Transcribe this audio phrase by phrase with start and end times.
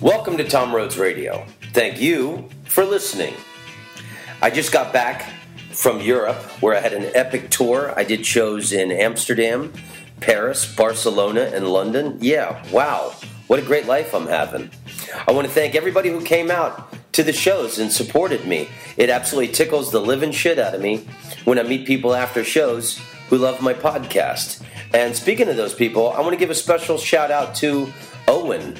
[0.00, 1.44] Welcome to Tom Rhodes Radio.
[1.72, 3.34] Thank you for listening.
[4.40, 5.28] I just got back
[5.72, 7.92] from Europe where I had an epic tour.
[7.96, 9.72] I did shows in Amsterdam,
[10.20, 12.16] Paris, Barcelona, and London.
[12.20, 13.12] Yeah, wow.
[13.48, 14.70] What a great life I'm having.
[15.26, 18.68] I want to thank everybody who came out to the shows and supported me.
[18.96, 21.08] It absolutely tickles the living shit out of me
[21.44, 24.62] when I meet people after shows who love my podcast.
[24.94, 27.92] And speaking of those people, I want to give a special shout out to
[28.28, 28.76] Owen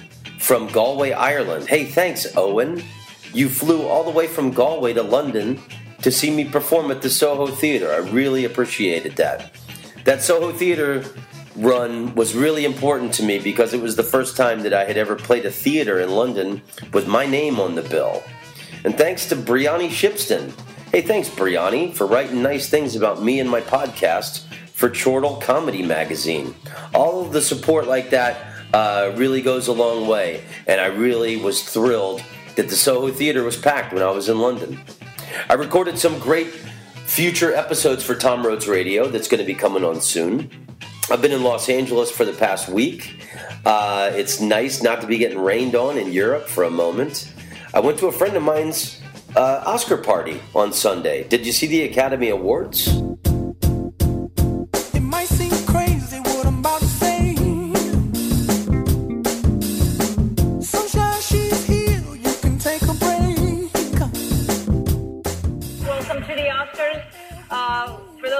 [0.49, 1.69] from Galway, Ireland.
[1.69, 2.82] Hey, thanks, Owen.
[3.35, 5.61] You flew all the way from Galway to London
[6.00, 7.93] to see me perform at the Soho Theatre.
[7.93, 9.53] I really appreciated that.
[10.05, 11.05] That Soho Theatre
[11.55, 14.96] run was really important to me because it was the first time that I had
[14.96, 16.63] ever played a theater in London
[16.94, 18.22] with my name on the bill.
[18.86, 20.58] And thanks to Briani Shipston.
[20.93, 25.83] Hey, thanks, Briani, for writing nice things about me and my podcast for Chortle Comedy
[25.83, 26.55] Magazine.
[26.94, 31.36] All of the support like that uh, really goes a long way, and I really
[31.36, 32.22] was thrilled
[32.56, 34.80] that the Soho Theatre was packed when I was in London.
[35.48, 36.48] I recorded some great
[37.06, 40.50] future episodes for Tom Rhodes Radio that's going to be coming on soon.
[41.11, 43.24] I've been in Los Angeles for the past week.
[43.64, 47.33] Uh, it's nice not to be getting rained on in Europe for a moment.
[47.72, 49.00] I went to a friend of mine's
[49.34, 51.24] uh, Oscar party on Sunday.
[51.24, 52.89] Did you see the Academy Awards?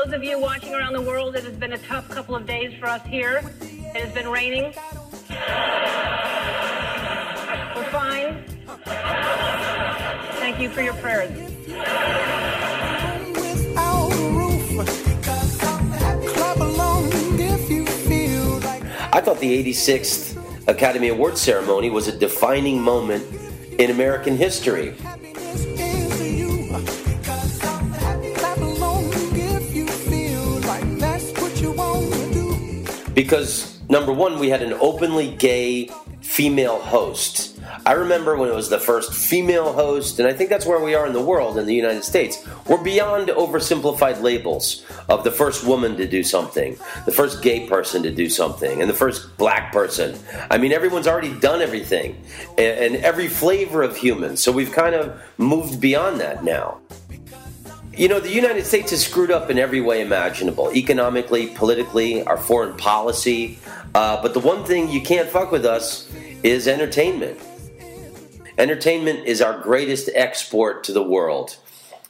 [0.05, 2.73] Those of you watching around the world, it has been a tough couple of days
[2.79, 3.43] for us here.
[3.61, 4.67] It has been raining.
[7.75, 8.45] We're fine.
[10.39, 11.33] Thank you for your prayers.
[19.11, 23.25] I thought the 86th Academy Awards ceremony was a defining moment
[23.81, 24.95] in American history.
[33.19, 35.91] Because, number one, we had an openly gay
[36.21, 37.59] female host.
[37.85, 40.95] I remember when it was the first female host, and I think that's where we
[40.95, 42.47] are in the world, in the United States.
[42.69, 48.05] We're beyond oversimplified labels of the first woman to do something, the first gay person
[48.05, 50.17] to do something, and the first black person.
[50.49, 52.23] I mean, everyone's already done everything,
[52.57, 54.37] and, every flavor of human.
[54.37, 56.79] So we've kind of moved beyond that now.
[57.99, 62.37] You know, the United States is screwed up in every way imaginable economically, politically, our
[62.37, 63.59] foreign policy.
[63.93, 66.09] Uh, but the one thing you can't fuck with us
[66.45, 67.41] is entertainment.
[68.57, 71.57] Entertainment is our greatest export to the world.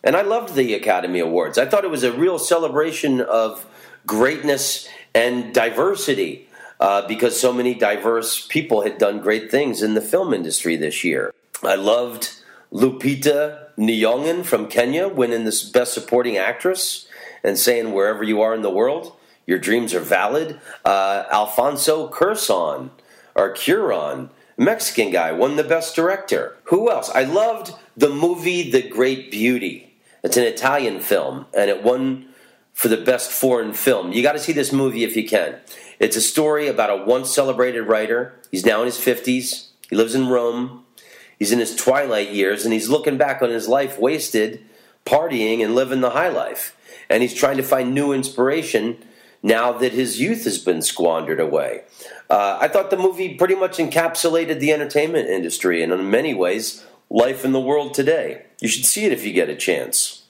[0.04, 1.56] And I loved the Academy Awards.
[1.56, 3.64] I thought it was a real celebration of
[4.06, 6.50] greatness and diversity
[6.80, 11.02] uh, because so many diverse people had done great things in the film industry this
[11.02, 11.32] year.
[11.62, 12.36] I loved
[12.70, 17.06] Lupita Nyong'o from Kenya winning this Best Supporting Actress
[17.44, 19.14] and saying, wherever you are in the world,
[19.46, 20.60] your dreams are valid.
[20.84, 22.90] Uh, Alfonso Curzon,
[23.34, 26.56] or Curon, Mexican guy, won the Best Director.
[26.64, 27.08] Who else?
[27.10, 29.94] I loved the movie The Great Beauty.
[30.24, 32.28] It's an Italian film, and it won
[32.74, 34.12] for the Best Foreign Film.
[34.12, 35.56] You got to see this movie if you can.
[36.00, 38.34] It's a story about a once celebrated writer.
[38.50, 39.68] He's now in his 50s.
[39.88, 40.84] He lives in Rome.
[41.38, 44.64] He's in his twilight years, and he's looking back on his life wasted
[45.06, 46.76] partying and living the high life.
[47.08, 48.98] And he's trying to find new inspiration
[49.42, 51.82] now that his youth has been squandered away.
[52.28, 56.84] Uh, I thought the movie pretty much encapsulated the entertainment industry and, in many ways,
[57.08, 58.42] life in the world today.
[58.60, 60.24] You should see it if you get a chance.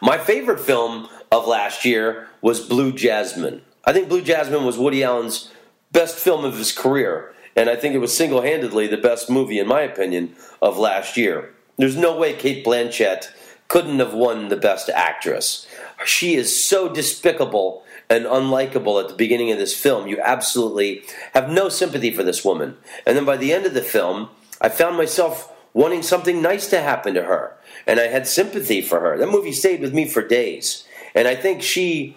[0.00, 3.62] My favorite film of last year was Blue Jasmine.
[3.84, 5.50] I think Blue Jasmine was Woody Allen's
[5.90, 9.58] best film of his career, and I think it was single handedly the best movie,
[9.58, 11.54] in my opinion, of last year.
[11.76, 13.28] There's no way Cate Blanchett
[13.68, 15.66] couldn't have won the best actress.
[16.04, 20.06] She is so despicable and unlikable at the beginning of this film.
[20.06, 21.02] You absolutely
[21.32, 22.76] have no sympathy for this woman.
[23.06, 24.28] And then by the end of the film,
[24.60, 27.56] I found myself wanting something nice to happen to her.
[27.86, 29.16] And I had sympathy for her.
[29.16, 30.86] That movie stayed with me for days.
[31.14, 32.16] And I think she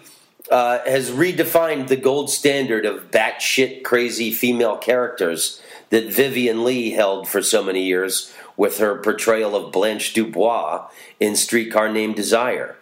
[0.50, 5.60] uh, has redefined the gold standard of batshit crazy female characters
[5.90, 10.88] that Vivien Leigh held for so many years with her portrayal of Blanche Dubois
[11.20, 12.76] in Streetcar Named Desire.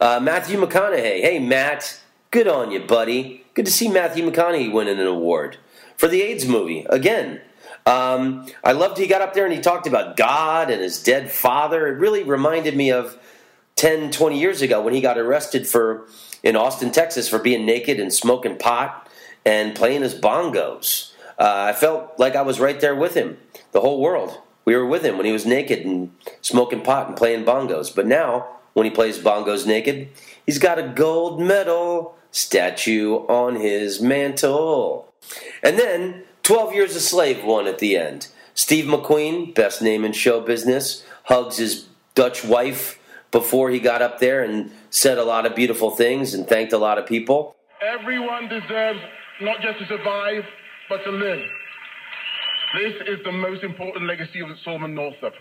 [0.00, 1.20] Uh, Matthew McConaughey.
[1.20, 2.00] Hey, Matt.
[2.30, 3.44] Good on you, buddy.
[3.54, 5.58] Good to see Matthew McConaughey winning an award
[5.96, 7.40] for the AIDS movie again.
[7.84, 11.30] Um, I loved he got up there and he talked about God and his dead
[11.30, 11.88] father.
[11.88, 13.18] It really reminded me of
[13.76, 16.06] 10, 20 years ago when he got arrested for
[16.42, 19.08] in Austin, Texas, for being naked and smoking pot
[19.44, 21.12] and playing his bongos.
[21.38, 23.38] Uh, I felt like I was right there with him,
[23.72, 24.38] the whole world.
[24.64, 27.94] We were with him when he was naked and smoking pot and playing bongos.
[27.94, 30.08] But now, when he plays bongos naked,
[30.46, 35.12] he's got a gold medal statue on his mantle.
[35.62, 38.28] And then, 12 Years a Slave won at the end.
[38.54, 42.98] Steve McQueen, best name in show business, hugs his Dutch wife
[43.30, 46.78] before he got up there and said a lot of beautiful things and thanked a
[46.78, 47.56] lot of people.
[47.80, 49.00] Everyone deserves
[49.40, 50.44] not just to survive,
[50.88, 51.40] but to live.
[52.74, 55.32] This is the most important legacy of Solomon Northup.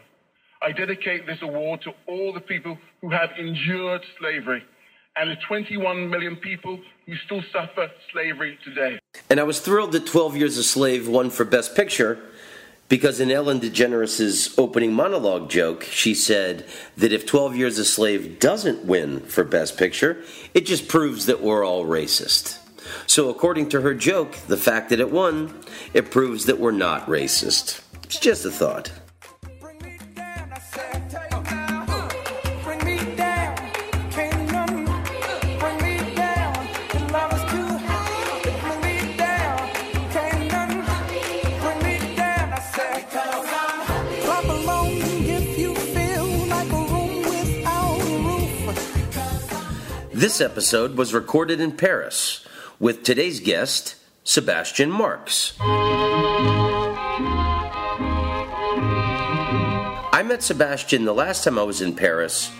[0.61, 4.63] I dedicate this award to all the people who have endured slavery
[5.17, 8.99] and the 21 million people who still suffer slavery today.
[9.29, 12.19] And I was thrilled that 12 Years a Slave won for Best Picture
[12.91, 16.65] because in Ellen DeGeneres' opening monologue joke, she said
[16.97, 20.21] that if 12 Years a Slave doesn't win for Best Picture,
[20.53, 22.57] it just proves that we're all racist.
[23.07, 25.57] So, according to her joke, the fact that it won,
[25.93, 27.79] it proves that we're not racist.
[28.03, 28.91] It's just a thought.
[50.21, 52.45] This episode was recorded in Paris
[52.79, 55.55] with today's guest, Sebastian Marx.
[60.13, 62.51] I met Sebastian the last time I was in Paris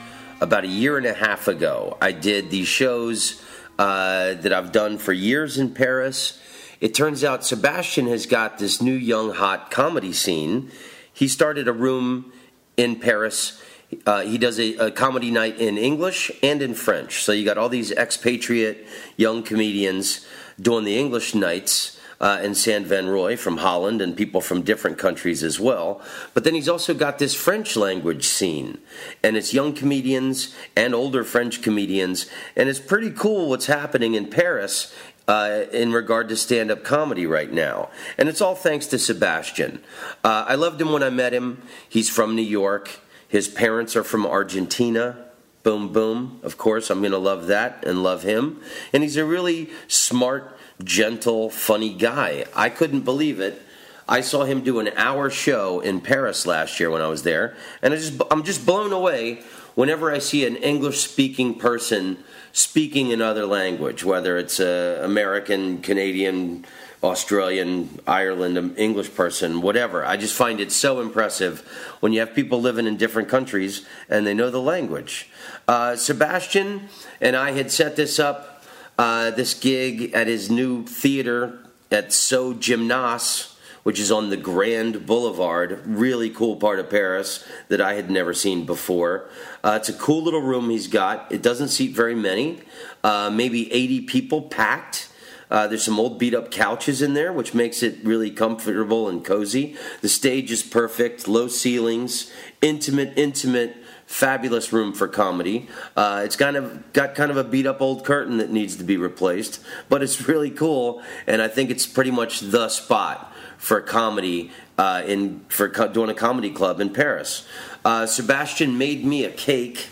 [0.42, 2.00] about a year and a half ago.
[2.02, 3.40] I did these shows
[3.78, 6.42] uh, that I've done for years in Paris.
[6.80, 10.72] It turns out Sebastian has got this new young hot comedy scene.
[11.14, 12.34] He started a room
[12.76, 13.62] in Paris.
[14.06, 17.24] Uh, he does a, a comedy night in English and in French.
[17.24, 20.26] So you got all these expatriate young comedians
[20.60, 25.00] doing the English nights uh, in Saint Van Roy from Holland and people from different
[25.00, 26.02] countries as well.
[26.36, 28.78] But then he's also got this French language scene,
[29.24, 34.28] and it's young comedians and older French comedians, and it's pretty cool what's happening in
[34.28, 34.94] Paris.
[35.28, 37.90] Uh, in regard to stand up comedy right now.
[38.18, 39.82] And it's all thanks to Sebastian.
[40.26, 41.62] Uh, I loved him when I met him.
[41.88, 43.00] He's from New York,
[43.32, 45.26] his parents are from Argentina.
[45.64, 46.42] Boom, boom.
[46.44, 48.60] Of course, I'm going to love that and love him.
[48.92, 52.44] And he's a really smart, gentle, funny guy.
[52.54, 53.62] I couldn't believe it.
[54.06, 57.56] I saw him do an hour show in Paris last year when I was there,
[57.82, 59.44] and I just I'm just blown away
[59.76, 62.18] whenever I see an English speaking person
[62.52, 66.66] speaking another language, whether it's a American, Canadian,
[67.04, 70.06] Australian, Ireland, English person, whatever.
[70.06, 71.62] I just find it so impressive
[72.00, 75.30] when you have people living in different countries and they know the language.
[75.68, 76.90] Uh, Sebastian
[77.20, 78.64] and I had set this up,
[78.98, 81.60] uh, this gig at his new theater
[81.92, 83.52] at So Gymnase
[83.84, 88.34] which is on the Grand Boulevard, really cool part of Paris that I had never
[88.34, 89.30] seen before.
[89.64, 91.32] Uh, it's a cool little room he's got.
[91.32, 92.62] It doesn't seat very many,
[93.04, 95.10] uh, maybe 80 people packed.
[95.52, 99.24] Uh, there's some old beat up couches in there, which makes it really comfortable and
[99.24, 99.76] cozy.
[100.00, 102.32] The stage is perfect, low ceilings,
[102.62, 103.76] intimate, intimate
[104.12, 105.70] fabulous room for comedy.
[105.96, 108.84] Uh, it's kind of got kind of a beat up old curtain that needs to
[108.84, 113.80] be replaced, but it's really cool, and I think it's pretty much the spot for
[113.80, 117.48] comedy uh, in for co- doing a comedy club in Paris.
[117.86, 119.88] Uh, Sebastian made me a cake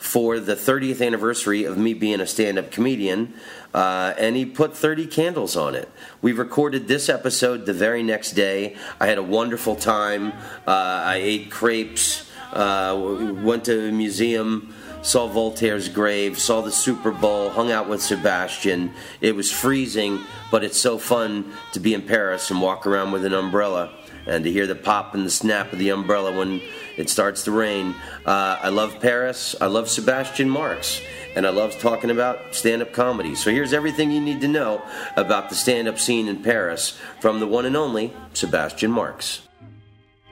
[0.00, 3.34] for the 30th anniversary of me being a stand-up comedian,
[3.74, 5.90] uh, and he put 30 candles on it.
[6.22, 8.76] We recorded this episode the very next day.
[8.98, 10.32] I had a wonderful time.
[10.66, 12.28] Uh, I ate crepes.
[12.50, 18.02] Uh, went to a museum saw Voltaire's grave, saw the Super Bowl, hung out with
[18.02, 18.92] Sebastian.
[19.20, 23.24] It was freezing, but it's so fun to be in Paris and walk around with
[23.24, 23.92] an umbrella
[24.26, 26.60] and to hear the pop and the snap of the umbrella when
[26.96, 27.94] it starts to rain.
[28.26, 29.54] Uh, I love Paris.
[29.60, 31.00] I love Sebastian Marx.
[31.36, 33.34] And I love talking about stand up comedy.
[33.34, 34.82] So here's everything you need to know
[35.16, 39.42] about the stand up scene in Paris from the one and only Sebastian Marx.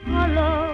[0.07, 0.69] Alors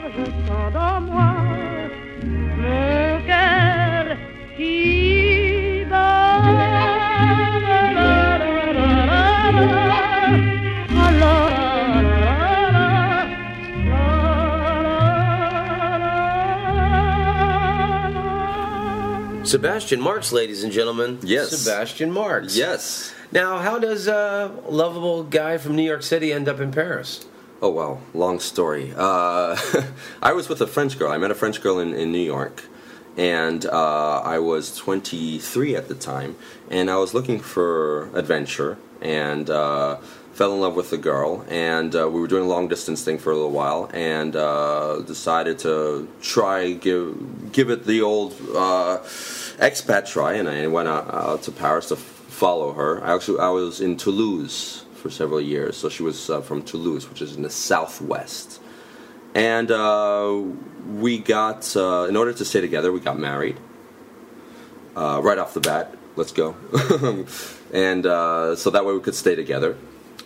[19.54, 21.20] Sebastian Marx, ladies and gentlemen.
[21.22, 21.50] Yes.
[21.50, 22.56] Sebastian Marx.
[22.56, 23.14] Yes.
[23.30, 27.24] Now, how does a lovable guy from New York City end up in Paris?
[27.62, 28.92] Oh well, long story.
[28.96, 29.56] Uh,
[30.22, 31.12] I was with a French girl.
[31.12, 32.64] I met a French girl in, in New York,
[33.16, 36.34] and uh, I was 23 at the time,
[36.68, 38.76] and I was looking for adventure.
[39.00, 39.98] And uh,
[40.34, 43.18] fell in love with the girl, and uh, we were doing a long distance thing
[43.18, 48.98] for a little while, and uh, decided to try give give it the old uh,
[49.58, 53.02] expat try, and I went out, out to Paris to f- follow her.
[53.04, 57.08] I actually I was in Toulouse for several years, so she was uh, from Toulouse,
[57.08, 58.60] which is in the southwest,
[59.34, 60.42] and uh,
[60.88, 63.56] we got uh, in order to stay together, we got married
[64.96, 65.96] uh, right off the bat.
[66.16, 66.56] Let's go.
[67.72, 69.76] and uh, so that way we could stay together.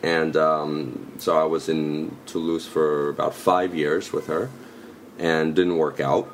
[0.02, 4.50] And um, so I was in Toulouse for about five years with her,
[5.18, 6.30] and didn't work out.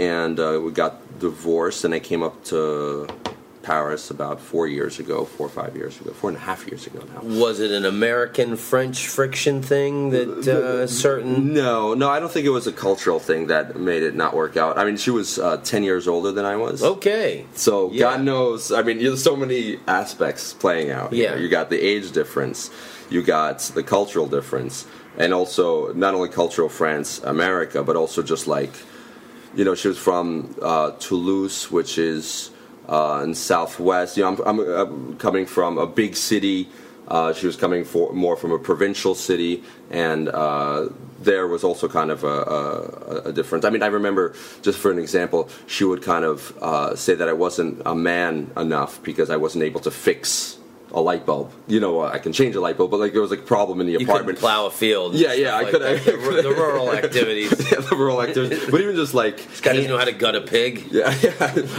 [0.00, 3.06] And uh, we got divorced, and I came up to
[3.62, 6.86] Paris about four years ago, four or five years ago, four and a half years
[6.86, 7.20] ago now.
[7.22, 11.52] Was it an American French friction thing that uh, certain?
[11.52, 14.56] No, no, I don't think it was a cultural thing that made it not work
[14.56, 14.78] out.
[14.78, 16.82] I mean, she was uh, ten years older than I was.
[16.82, 17.44] Okay.
[17.54, 18.00] So Yeah.
[18.00, 18.72] God knows.
[18.72, 21.12] I mean, there's so many aspects playing out.
[21.12, 21.34] Yeah.
[21.36, 22.70] you, you got the age difference,
[23.10, 24.86] you got the cultural difference,
[25.18, 28.72] and also not only cultural France, America, but also just like,
[29.54, 32.50] you know, she was from uh, Toulouse, which is
[32.88, 34.16] uh, in Southwest.
[34.16, 36.68] You know, I'm, I'm, I'm coming from a big city.
[37.08, 40.88] Uh, she was coming for, more from a provincial city, and uh,
[41.20, 43.64] there was also kind of a, a, a difference.
[43.64, 47.28] I mean, I remember, just for an example, she would kind of uh, say that
[47.28, 50.59] I wasn't a man enough because I wasn't able to fix
[50.92, 51.52] a light bulb.
[51.68, 53.80] You know, I can change a light bulb, but like there was like a problem
[53.80, 54.38] in the You apartment.
[54.38, 55.14] plow a field.
[55.14, 56.04] Yeah, yeah, I Like could- that.
[56.04, 56.12] The,
[56.48, 57.50] the rural activities.
[57.70, 58.64] yeah, the rural activities.
[58.70, 60.88] But even just like This guy doesn't know how to gut a pig.
[60.90, 61.30] Yeah, yeah,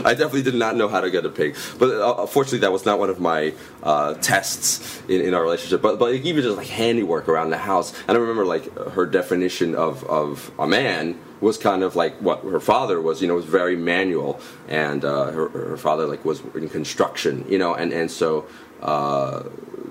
[0.06, 1.56] I definitely did not know how to get a pig.
[1.77, 3.53] But uh, fortunately, that was not one of my
[3.84, 5.82] uh, tests in, in our relationship.
[5.82, 9.75] But but even just like handiwork around the house, and I remember like her definition
[9.75, 13.22] of of a man was kind of like what her father was.
[13.22, 14.39] You know, was very manual,
[14.70, 17.46] and uh, her her father like was in construction.
[17.50, 18.46] You know, and and so.
[18.82, 19.44] Uh,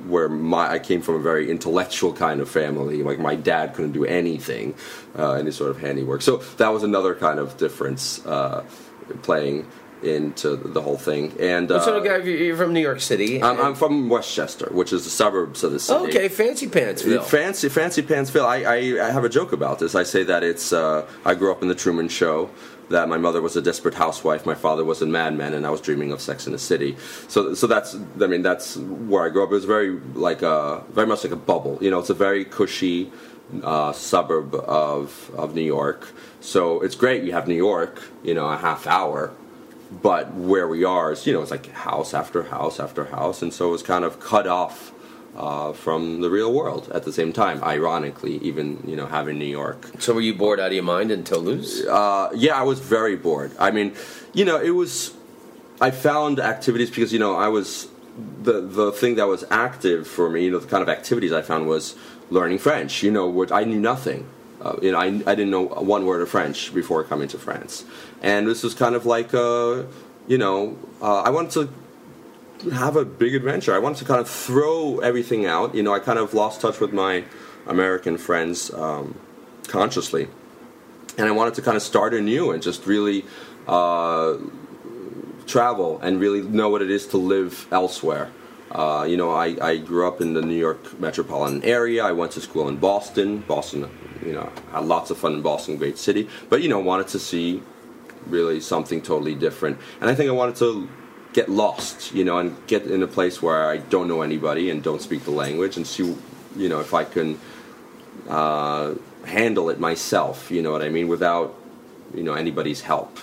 [0.06, 3.02] where my I came from a very intellectual kind of family.
[3.02, 4.74] Like my dad couldn't do anything,
[5.16, 6.22] uh, any sort of handiwork.
[6.22, 8.64] So that was another kind of difference uh,
[9.22, 9.66] playing
[10.02, 11.34] into the whole thing.
[11.38, 12.16] And What sort uh, of guy?
[12.28, 13.42] You're you're from New York City.
[13.42, 16.04] I'm, I'm from Westchester, which is the suburbs of the city.
[16.08, 17.24] okay, fancy pantsville.
[17.24, 18.46] Fancy, fancy Pantsville.
[18.46, 19.94] I, I, I have a joke about this.
[19.94, 20.72] I say that it's.
[20.72, 22.50] Uh, I grew up in the Truman Show.
[22.90, 25.80] That my mother was a desperate housewife, my father was a madman, and I was
[25.80, 26.96] dreaming of Sex in the City.
[27.28, 27.94] So, so that's.
[28.20, 29.50] I mean, that's where I grew up.
[29.50, 31.78] It was very like a, very much like a bubble.
[31.80, 33.10] You know, it's a very cushy
[33.62, 36.12] uh, suburb of of New York.
[36.40, 37.22] So it's great.
[37.24, 38.02] You have New York.
[38.22, 39.32] You know, a half hour
[39.90, 43.52] but where we are is you know it's like house after house after house and
[43.52, 44.92] so it was kind of cut off
[45.36, 49.44] uh, from the real world at the same time ironically even you know having new
[49.44, 49.86] york.
[49.98, 51.84] So were you bored out of your mind in Toulouse?
[51.86, 53.52] uh, yeah i was very bored.
[53.58, 53.94] I mean
[54.32, 55.14] you know it was
[55.80, 57.88] i found activities because you know i was
[58.42, 61.42] the the thing that was active for me you know the kind of activities i
[61.42, 61.94] found was
[62.30, 63.02] learning french.
[63.02, 64.26] You know what i knew nothing.
[64.60, 67.82] Uh, you know, I, I didn't know one word of French before coming to France,
[68.20, 69.84] and this was kind of like, uh,
[70.28, 71.72] you know, uh, I wanted to
[72.72, 73.74] have a big adventure.
[73.74, 75.74] I wanted to kind of throw everything out.
[75.74, 77.24] You know, I kind of lost touch with my
[77.66, 79.18] American friends um,
[79.68, 80.28] consciously,
[81.16, 83.24] and I wanted to kind of start anew and just really
[83.66, 84.36] uh,
[85.46, 88.30] travel and really know what it is to live elsewhere.
[88.70, 92.04] Uh, you know, I, I grew up in the New York metropolitan area.
[92.04, 93.40] I went to school in Boston.
[93.40, 93.90] Boston,
[94.24, 96.28] you know, had lots of fun in Boston, great city.
[96.48, 97.62] But, you know, wanted to see
[98.26, 99.78] really something totally different.
[100.00, 100.88] And I think I wanted to
[101.32, 104.82] get lost, you know, and get in a place where I don't know anybody and
[104.82, 106.16] don't speak the language and see,
[106.56, 107.38] you know, if I can
[108.28, 108.94] uh,
[109.24, 111.54] handle it myself, you know what I mean, without,
[112.14, 113.18] you know, anybody's help.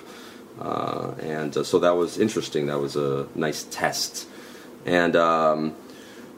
[0.60, 2.68] Uh, and uh, so that was interesting.
[2.68, 4.28] That was a nice test.
[4.86, 5.76] And um,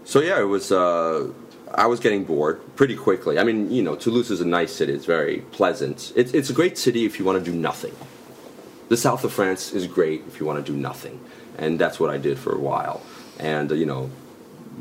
[0.04, 0.72] so, yeah, it was.
[0.72, 1.32] Uh,
[1.74, 3.38] I was getting bored pretty quickly.
[3.38, 4.92] I mean, you know, Toulouse is a nice city.
[4.92, 6.12] It's very pleasant.
[6.16, 7.96] It's, it's a great city if you want to do nothing.
[8.88, 11.20] The south of France is great if you want to do nothing.
[11.60, 13.02] And that's what I did for a while.
[13.38, 14.10] And, uh, you know,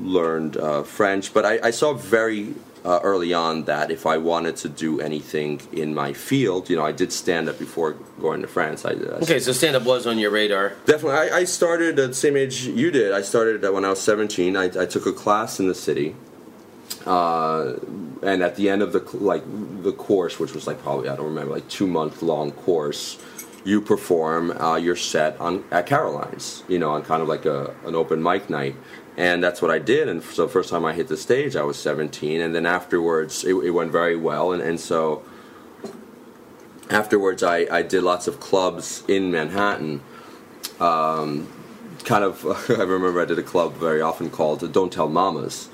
[0.01, 1.35] learned uh, French.
[1.35, 2.55] But I, I saw very
[2.85, 6.85] uh, early on that if I wanted to do anything in my field, you know,
[6.85, 8.85] I did stand up before going to France.
[8.85, 10.75] I, I Okay, so stand up was on your radar.
[10.87, 11.31] Definitely.
[11.31, 13.13] I, I started at the same age you did.
[13.13, 14.57] I started uh, when I was 17.
[14.57, 16.15] I, I took a class in the city.
[17.05, 17.77] Uh,
[18.23, 19.43] and at the end of the like
[19.83, 23.19] the course, which was like probably I don't remember like two month long course,
[23.65, 26.63] you perform uh, your set on at Caroline's.
[26.69, 28.77] You know, on kind of like a an open mic night,
[29.17, 30.09] and that's what I did.
[30.09, 33.55] And so first time I hit the stage, I was 17, and then afterwards it,
[33.55, 35.23] it went very well, and and so
[36.91, 40.01] afterwards I, I did lots of clubs in Manhattan.
[40.81, 41.49] Um,
[42.05, 45.67] kind of, I remember I did a club very often called Don't Tell Mamas,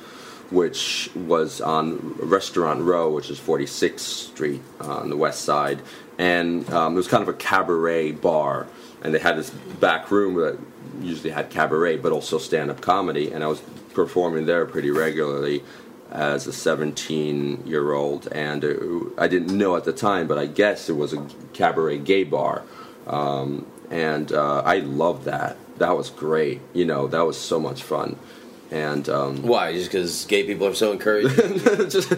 [0.50, 5.80] which was on Restaurant Row, which is 46th Street uh, on the west side,
[6.18, 8.66] and um, it was kind of a cabaret bar,
[9.02, 10.58] and they had this back room that
[11.00, 13.60] usually had cabaret, but also stand-up comedy, and I was
[13.92, 15.62] performing there pretty regularly
[16.10, 18.76] as a 17 year old and uh,
[19.18, 22.62] i didn't know at the time but i guess it was a cabaret gay bar
[23.06, 27.82] um, and uh, i loved that that was great you know that was so much
[27.82, 28.16] fun
[28.70, 29.72] and um, Why?
[29.72, 31.36] Just because gay people are so encouraged?
[31.90, 32.10] just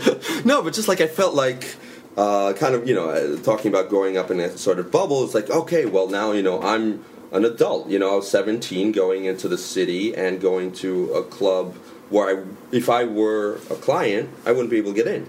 [0.46, 1.76] no, but just like I felt like.
[2.16, 5.22] Uh, kind of, you know, uh, talking about growing up in a sort of bubble.
[5.24, 7.88] It's like, okay, well now, you know, I'm an adult.
[7.88, 11.74] You know, I was 17, going into the city and going to a club
[12.08, 15.28] where I, if I were a client, I wouldn't be able to get in.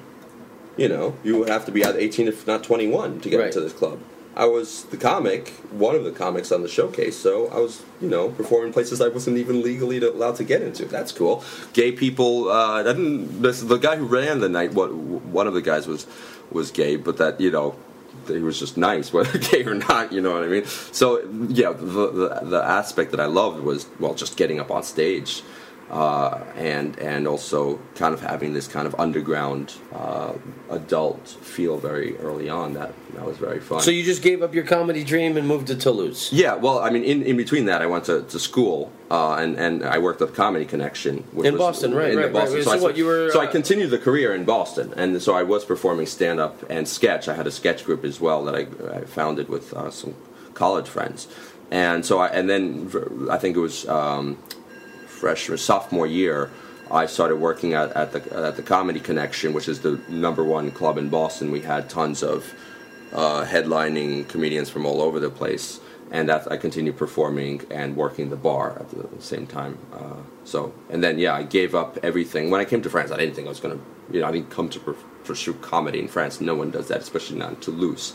[0.78, 3.48] You know, you would have to be either 18 if not 21 to get Right.
[3.48, 4.00] into this club.
[4.38, 8.08] I was the comic, one of the comics on the showcase, so I was, you
[8.08, 10.86] know, performing places I wasn't even legally to, allowed to get into.
[10.86, 11.44] That's cool.
[11.74, 12.50] Gay people.
[12.50, 12.84] Uh.
[12.84, 16.06] This, the guy who ran the night, what one of the guys was
[16.52, 17.76] was gay, but that you know
[18.28, 20.14] he was just nice, whether gay or not.
[20.14, 20.66] You know what I mean?
[20.66, 24.84] So yeah, the the, the aspect that I loved was well, just getting up on
[24.84, 25.42] stage,
[25.90, 30.34] uh, and and also kind of having this kind of underground uh,
[30.70, 32.74] adult feel very early on.
[32.74, 33.82] That that was very fun.
[33.82, 36.32] so you just gave up your comedy dream and moved to Toulouse?
[36.34, 39.58] Yeah, well, I mean, in, in between that, I went to, to school uh, and
[39.58, 42.56] and I worked at Comedy Connection which In was Boston, right, in right, Boston.
[42.56, 42.64] right.
[42.64, 45.22] So, So I, what, you were, so I uh, continued the career in Boston, and
[45.22, 47.28] so I was performing stand up and sketch.
[47.30, 50.16] I had a sketch group as well that I, I founded with uh, some
[50.54, 51.28] college friends,
[51.72, 52.90] and so I and then
[53.32, 54.38] I think it was um,
[55.18, 56.50] freshman sophomore year.
[56.90, 60.72] I started working at, at the at the Comedy Connection, which is the number one
[60.72, 61.52] club in Boston.
[61.52, 62.54] We had tons of
[63.12, 65.82] uh, headlining comedians from all over the place,
[66.12, 69.78] and that I continued performing and working the bar at the same time.
[69.94, 72.50] Uh, so, and then yeah, I gave up everything.
[72.52, 73.80] When I came to France, I didn't think I was gonna,
[74.12, 74.96] you know, I didn't come to per-
[75.26, 76.40] pursue comedy in France.
[76.40, 78.14] No one does that, especially not in Toulouse.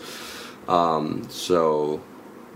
[0.68, 2.00] Um, so,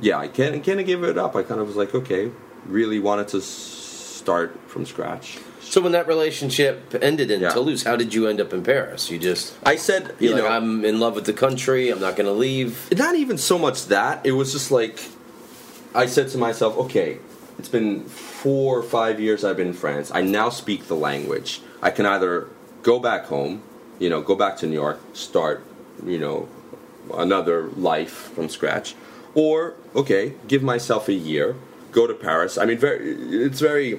[0.01, 1.37] yeah, I kind of give it up.
[1.37, 2.31] I kind of was like, okay,
[2.67, 3.83] really wanted to s-
[4.27, 5.39] start from scratch.
[5.61, 7.51] So when that relationship ended in Yeah.
[7.55, 9.09] Toulouse, how did you end up in Paris?
[9.11, 11.91] You just I said, you like, know, I'm in love with the country.
[11.93, 12.89] I'm not going to leave.
[13.07, 14.97] not even so much that it was just like
[15.95, 17.11] i said to myself okay
[17.59, 18.05] it's been
[18.43, 22.05] four or five years i've been in france i now speak the language i can
[22.15, 22.33] either
[22.83, 23.63] go back home
[24.03, 25.59] you know go back to new york start
[26.05, 26.37] you know
[27.27, 27.59] another
[27.93, 28.89] life from scratch
[29.35, 31.49] or okay give myself a year
[31.99, 33.01] go to paris i mean very
[33.47, 33.99] it's very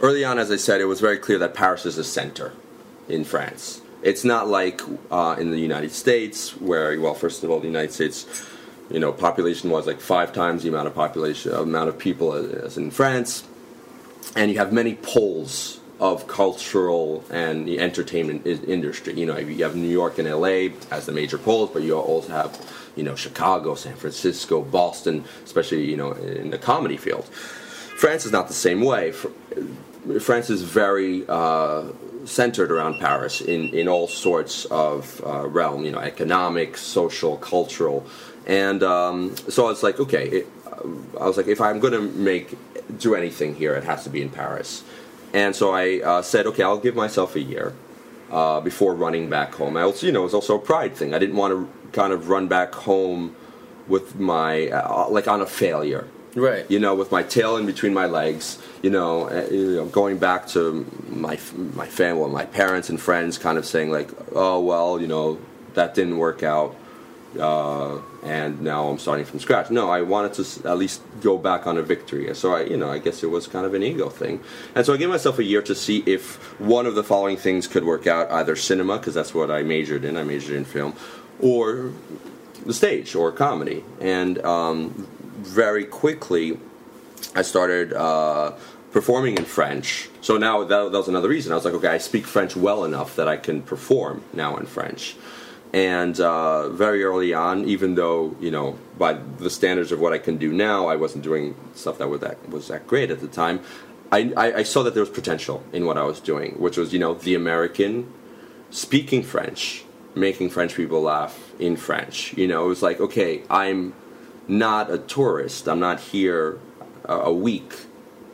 [0.00, 2.52] early on as i said it was very clear that paris is a center
[3.10, 3.82] in France.
[4.02, 7.92] It's not like uh, in the United States, where well, first of all, the United
[7.92, 8.26] States,
[8.90, 12.50] you know, population was like five times the amount of population, amount of people as,
[12.50, 13.44] as in France,
[14.34, 19.12] and you have many poles of cultural and the entertainment industry.
[19.12, 22.32] You know, you have New York and LA as the major poles, but you also
[22.32, 22.58] have,
[22.96, 27.26] you know, Chicago, San Francisco, Boston, especially you know in the comedy field.
[27.26, 29.12] France is not the same way.
[30.06, 31.84] Fr- France is very uh,
[32.24, 38.06] centered around Paris in, in all sorts of uh, realm, you know, economic, social, cultural,
[38.46, 40.46] and um, so I was like, okay, it,
[41.20, 42.56] I was like, if I'm going to make
[42.98, 44.82] do anything here, it has to be in Paris,
[45.32, 47.74] and so I uh, said, okay, I'll give myself a year
[48.30, 49.76] uh, before running back home.
[49.76, 51.14] I also, you know, it was also a pride thing.
[51.14, 53.34] I didn't want to kind of run back home
[53.88, 56.70] with my uh, like on a failure Right.
[56.70, 60.86] you know, with my tail in between my legs, you know, uh, going back to
[61.08, 61.38] my
[61.74, 65.38] my family, my parents and friends, kind of saying like, oh well, you know,
[65.74, 66.76] that didn't work out,
[67.38, 69.70] uh, and now I'm starting from scratch.
[69.70, 72.32] No, I wanted to at least go back on a victory.
[72.34, 74.40] So I, you know, I guess it was kind of an ego thing,
[74.76, 77.66] and so I gave myself a year to see if one of the following things
[77.66, 80.16] could work out: either cinema, because that's what I majored in.
[80.16, 80.94] I majored in film,
[81.40, 81.92] or
[82.64, 85.08] the stage or comedy, and um,
[85.40, 86.58] very quickly
[87.34, 88.52] I started uh,
[88.92, 90.08] performing in French.
[90.20, 91.52] So now that, that was another reason.
[91.52, 94.66] I was like, okay, I speak French well enough that I can perform now in
[94.66, 95.16] French.
[95.72, 100.18] And uh, very early on, even though you know by the standards of what I
[100.18, 103.28] can do now, I wasn't doing stuff that was that was that great at the
[103.28, 103.60] time.
[104.10, 106.92] I, I, I saw that there was potential in what I was doing, which was
[106.92, 108.12] you know the American
[108.70, 109.84] speaking French,
[110.16, 112.32] making French people laugh in French.
[112.36, 113.94] You know, it was like, okay, I'm
[114.48, 115.68] not a tourist.
[115.68, 116.58] I'm not here
[117.04, 117.74] a, a week.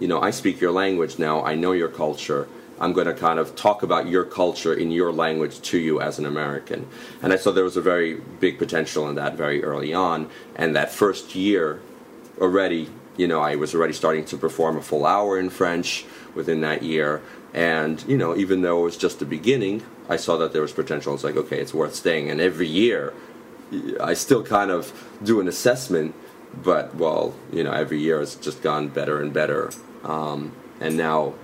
[0.01, 1.45] You know, I speak your language now.
[1.45, 2.49] I know your culture.
[2.79, 6.19] I'm going to kind of talk about your culture in your language to you as
[6.19, 6.87] an American.
[7.23, 10.29] And I saw there was a very big potential in that very early on.
[10.55, 11.81] And that first year,
[12.39, 16.61] already, you know, I was already starting to perform a full hour in French within
[16.61, 17.23] that year.
[17.55, 20.73] And you know, even though it was just the beginning, I saw that there was
[20.73, 21.15] potential.
[21.15, 22.31] It's like, okay, it's worth staying.
[22.31, 23.15] And every year,
[24.01, 26.15] I still kind of do an assessment,
[26.63, 29.71] but well, you know, every year it's just gone better and better.
[30.05, 31.35] Um, and now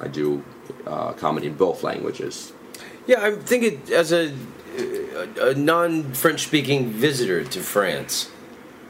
[0.00, 0.44] I do
[0.86, 2.52] uh, comedy in both languages.
[3.06, 4.34] Yeah, I'm thinking as a,
[5.40, 8.30] a non-French speaking visitor to France,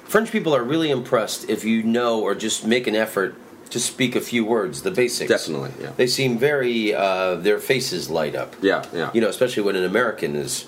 [0.04, 3.36] French people are really impressed if you know or just make an effort
[3.70, 5.28] to speak a few words, the basics.
[5.28, 5.92] Definitely, yeah.
[5.96, 8.56] They seem very, uh, their faces light up.
[8.62, 9.10] Yeah, yeah.
[9.12, 10.66] You know, especially when an American is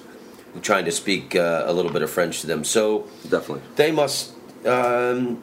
[0.63, 2.65] trying to speak uh, a little bit of French to them.
[2.65, 3.63] So Definitely.
[3.77, 4.33] they must
[4.67, 5.39] um,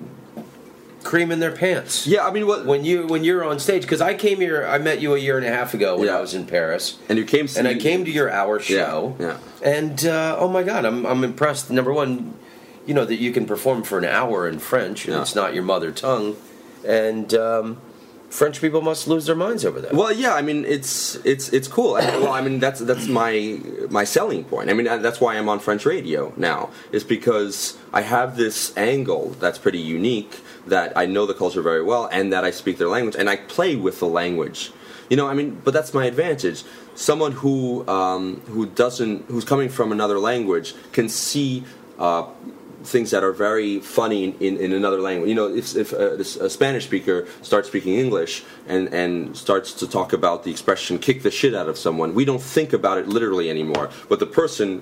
[1.03, 2.05] cream in their pants.
[2.07, 4.77] Yeah, I mean, what When you when you're on stage, because I came here, I
[4.77, 6.17] met you a year and a half ago when Yeah.
[6.17, 9.15] I was in Paris, and you came, and I came to your hour show.
[9.19, 9.37] yeah.
[9.63, 11.69] And uh, oh my God, I'm I'm impressed.
[11.71, 12.33] Number one,
[12.85, 15.21] you know that you can perform for an hour in French, and Yeah.
[15.21, 16.35] it's not your mother tongue,
[16.85, 17.77] and um,
[18.29, 19.93] French people must lose their minds over that.
[19.93, 21.95] Well, yeah, I mean, it's it's it's cool.
[21.95, 23.59] I mean, well, I mean, that's that's my
[23.89, 24.69] my selling point.
[24.69, 26.69] I mean, uh, that's why I'm on French radio now.
[26.91, 30.41] Is because I have this angle that's pretty unique.
[30.67, 33.37] That I know the culture very well, and that I speak their language, and I
[33.37, 34.71] play with the language.
[35.09, 36.65] You know, I mean, but that's my advantage.
[36.95, 41.63] Someone who um, who doesn't, who's coming from another language, can see.
[41.97, 42.27] Uh,
[42.87, 45.29] things that are very funny in, in, in another language.
[45.29, 49.73] You know, if, if uh, a, a Spanish speaker starts speaking English and, and starts
[49.73, 52.97] to talk about the expression kick the shit out of someone, we don't think about
[52.97, 53.89] it literally anymore.
[54.09, 54.81] But the person,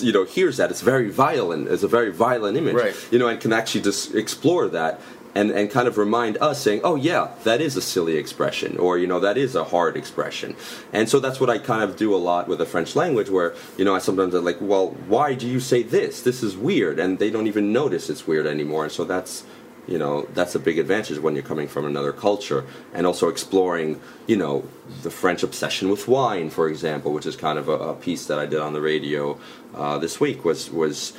[0.00, 0.70] you know, hears that.
[0.70, 1.68] It's very violent.
[1.68, 2.74] It's a very violent image.
[2.74, 2.96] Right.
[3.10, 5.00] You know, and can actually just explore that.
[5.34, 8.98] And, and kind of remind us saying, oh yeah, that is a silly expression, or
[8.98, 10.54] you know that is a hard expression,
[10.92, 13.54] and so that's what I kind of do a lot with the French language, where
[13.78, 16.20] you know I sometimes are like, well, why do you say this?
[16.20, 18.82] This is weird, and they don't even notice it's weird anymore.
[18.84, 19.44] And so that's
[19.88, 24.02] you know that's a big advantage when you're coming from another culture, and also exploring
[24.26, 24.64] you know
[25.02, 28.38] the French obsession with wine, for example, which is kind of a, a piece that
[28.38, 29.38] I did on the radio
[29.74, 31.14] uh, this week was was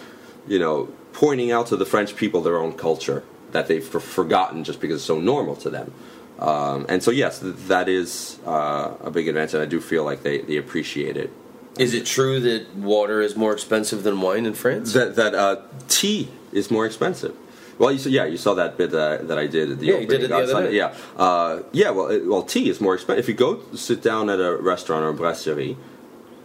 [0.48, 3.24] you know pointing out to the French people their own culture
[3.54, 5.94] that they've for- forgotten just because it's so normal to them.
[6.40, 10.04] Um, and so, yes, th- that is uh, a big advantage, and I do feel
[10.04, 11.32] like they, they appreciate it.
[11.80, 14.94] Is it true that water is more expensive than wine in France?
[14.94, 17.36] That that uh, tea is more expensive.
[17.80, 19.94] Well, you saw, yeah, you saw that bit that, that I did at the Yeah,
[19.94, 20.80] you opening did it the on other Sunday.
[20.80, 20.94] night.
[21.18, 21.90] Yeah, uh, yeah.
[21.90, 23.24] Well, it, well, tea is more expensive.
[23.24, 25.76] If you go sit down at a restaurant or a brasserie,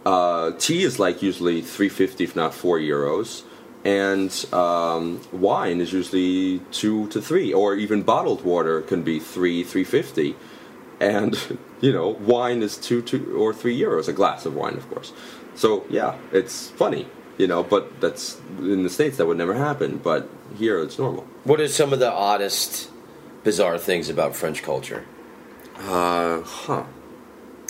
[0.05, 3.43] uh, tea is like usually three fifty, if not four euros,
[3.85, 9.63] and um, wine is usually two to three, or even bottled water can be three,
[9.63, 10.35] three fifty,
[10.99, 14.89] and you know, wine is two, two or three euros a glass of wine, of
[14.89, 15.13] course.
[15.55, 19.97] So yeah, it's funny, you know, but that's in the states that would never happen,
[19.97, 21.25] but here it's normal.
[21.43, 22.89] What are some of the oddest,
[23.43, 25.05] bizarre things about French culture?
[25.77, 26.83] Uh, huh.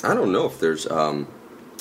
[0.03, 0.89] I don't know if there's.
[0.89, 1.27] Um,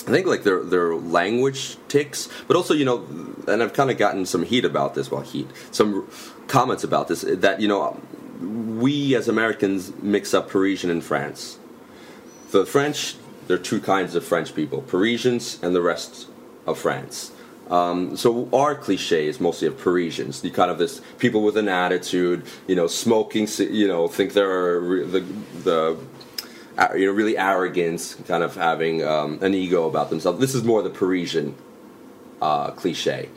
[0.09, 3.07] I think like their their language ticks, but also you know,
[3.47, 5.11] and I've kind of gotten some heat about this.
[5.11, 6.11] Well, heat, some
[6.47, 8.01] comments about this that you know,
[8.41, 11.59] we as Americans mix up Parisian and France.
[12.53, 13.17] The French,
[13.47, 16.27] there are two kinds of French people: Parisians and the rest
[16.67, 17.33] of France.
[17.71, 20.43] Um, so our cliche is mostly of Parisians.
[20.43, 25.05] You kind of this people with an attitude, you know, smoking, you know, think they're
[25.05, 25.21] the
[25.65, 25.99] the
[26.97, 30.39] you know really arrogance, kind of having um, an ego about themselves.
[30.41, 31.55] This is more the Parisian
[32.41, 33.29] uh, cliche.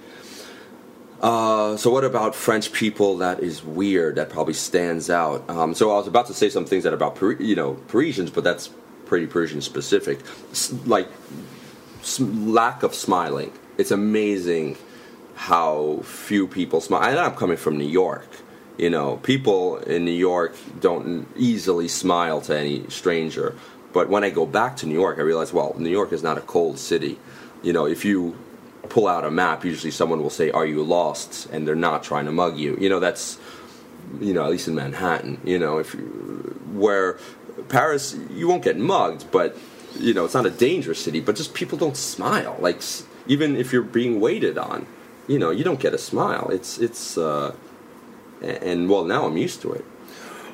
[1.22, 5.48] Uh, so what about French people that is weird that probably stands out?
[5.50, 8.44] Um, so I was about to say some things that about you know Parisians, but
[8.44, 8.70] that's
[9.06, 10.20] pretty Parisian specific.
[10.52, 11.08] S- like
[12.02, 13.52] s- lack of smiling.
[13.78, 14.78] It's amazing
[15.36, 17.04] how few people smile.
[17.04, 18.28] And I'm coming from New York.
[18.82, 23.56] You know, people in New York don't easily smile to any stranger.
[23.94, 26.40] But when I go back to New York, I realize, well, New York is not
[26.40, 27.20] a cold city.
[27.62, 28.36] You know, if you
[28.90, 32.26] pull out a map, usually someone will say, "Are you lost?" and they're not trying
[32.26, 32.76] to mug you.
[32.82, 33.38] You know, that's
[34.20, 36.02] you know, at least in Manhattan, you know, if you,
[36.74, 37.20] where
[37.70, 39.56] Paris, you won't get mugged, but
[40.00, 41.20] you know, it's not a dangerous city.
[41.20, 42.58] But just people don't smile.
[42.60, 42.82] Like
[43.28, 44.88] even if you're being waited on,
[45.28, 46.50] you know, you don't get a smile.
[46.50, 47.54] It's it's uh,
[48.42, 49.86] a- and well, now I'm used to it.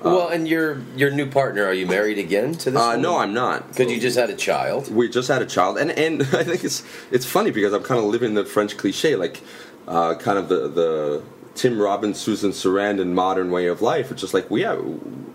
[0.03, 2.81] well, and your your new partner, are you married again to this?
[2.81, 3.67] Uh, no, I'm not.
[3.69, 4.93] Because you just had a child.
[4.93, 7.99] we just had a child, and and I think it's it's funny because I'm kind
[7.99, 9.41] of living the French cliche, like
[9.87, 11.23] uh, kind of the the
[11.55, 14.11] Tim Robbins, Susan Sarandon modern way of life.
[14.11, 14.83] It's just like we have.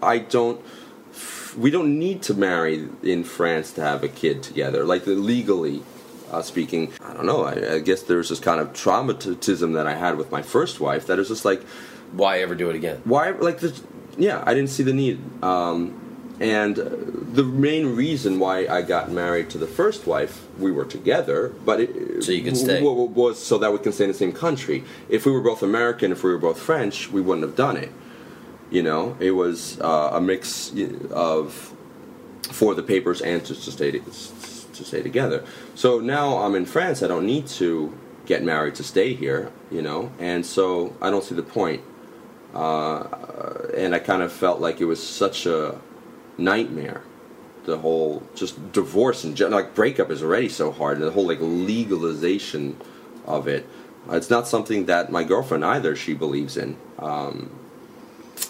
[0.02, 0.60] I don't.
[1.58, 5.82] We don't need to marry in France to have a kid together, like legally
[6.30, 6.92] uh, speaking.
[7.04, 7.44] I don't know.
[7.44, 11.06] I, I guess there's this kind of traumatism that I had with my first wife
[11.08, 11.62] that is just like
[12.12, 13.00] Why ever do it again?
[13.04, 13.78] why like the
[14.18, 15.98] yeah i didn't see the need um
[16.40, 21.52] and the main reason why I got married to the first wife, we were together,
[21.64, 22.80] but it, So you could stay.
[22.80, 24.82] w- w- was so that we can stay in the same country.
[25.08, 27.92] If we were both American, if we were both French, we wouldn't have done it.
[28.70, 30.72] You know, it was uh, a mix
[31.12, 31.72] of
[32.50, 35.44] for the papers and to, to stay to, to stay together.
[35.76, 37.04] So now I'm in France.
[37.04, 37.96] I don't need to
[38.26, 39.52] get married to stay here.
[39.70, 41.82] You know, and so I don't see the point.
[42.54, 43.04] Uh,
[43.76, 45.78] and I kind of felt like it was such a
[46.38, 47.02] nightmare.
[47.64, 52.76] The whole just divorce and like breakup is already so hard, the whole like legalization
[53.26, 53.66] of it.
[54.10, 56.76] Uh, It's not something that my girlfriend either she believes in.
[56.98, 57.50] Um,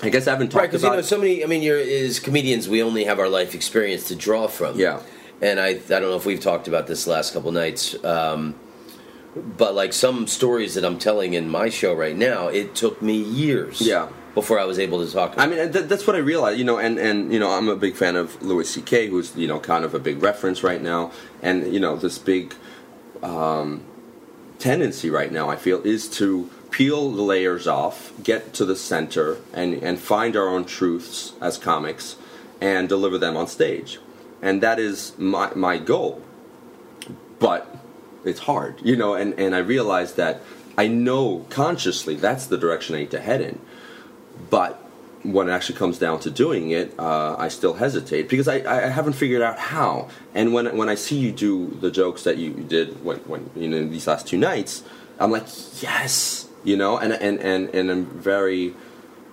[0.02, 0.62] I guess I haven't talked about.
[0.62, 1.44] Right, because you know, so many.
[1.44, 4.78] I mean, you're as comedians, we only have our life experience to draw from.
[4.78, 5.00] Yeah.
[5.42, 8.54] and I, I don't know if we've talked about this last couple nights, um,
[9.34, 13.16] but like some stories that I'm telling in my show right now, it took me
[13.16, 13.80] years.
[13.80, 14.08] Yeah.
[14.34, 15.34] before I was able to talk.
[15.36, 17.76] I mean, th- that's what I realized, you know, and, and you know, I'm a
[17.76, 21.12] big fan of Louis C.K., who's you know kind of a big reference right now,
[21.42, 22.54] and you know, this big
[23.22, 23.84] um,
[24.58, 29.36] tendency right now, I feel, is to peel the layers off, get to the center,
[29.52, 32.16] and and find our own truths as comics,
[32.60, 33.98] and deliver them on stage,
[34.40, 36.22] and that is my my goal.
[37.38, 37.71] But
[38.24, 40.40] it's hard, you know, and and I realized that
[40.78, 43.58] I know consciously that's the direction I need to head in
[44.50, 44.78] but
[45.22, 48.88] when it actually comes down to doing it, uh, I still hesitate because I, I
[48.88, 50.08] haven't figured out how.
[50.34, 53.68] And when when I see you do the jokes that you did when, when you
[53.68, 54.82] know these last two nights,
[55.20, 55.46] I'm like,
[55.80, 58.74] yes, you know, and and and and I'm very,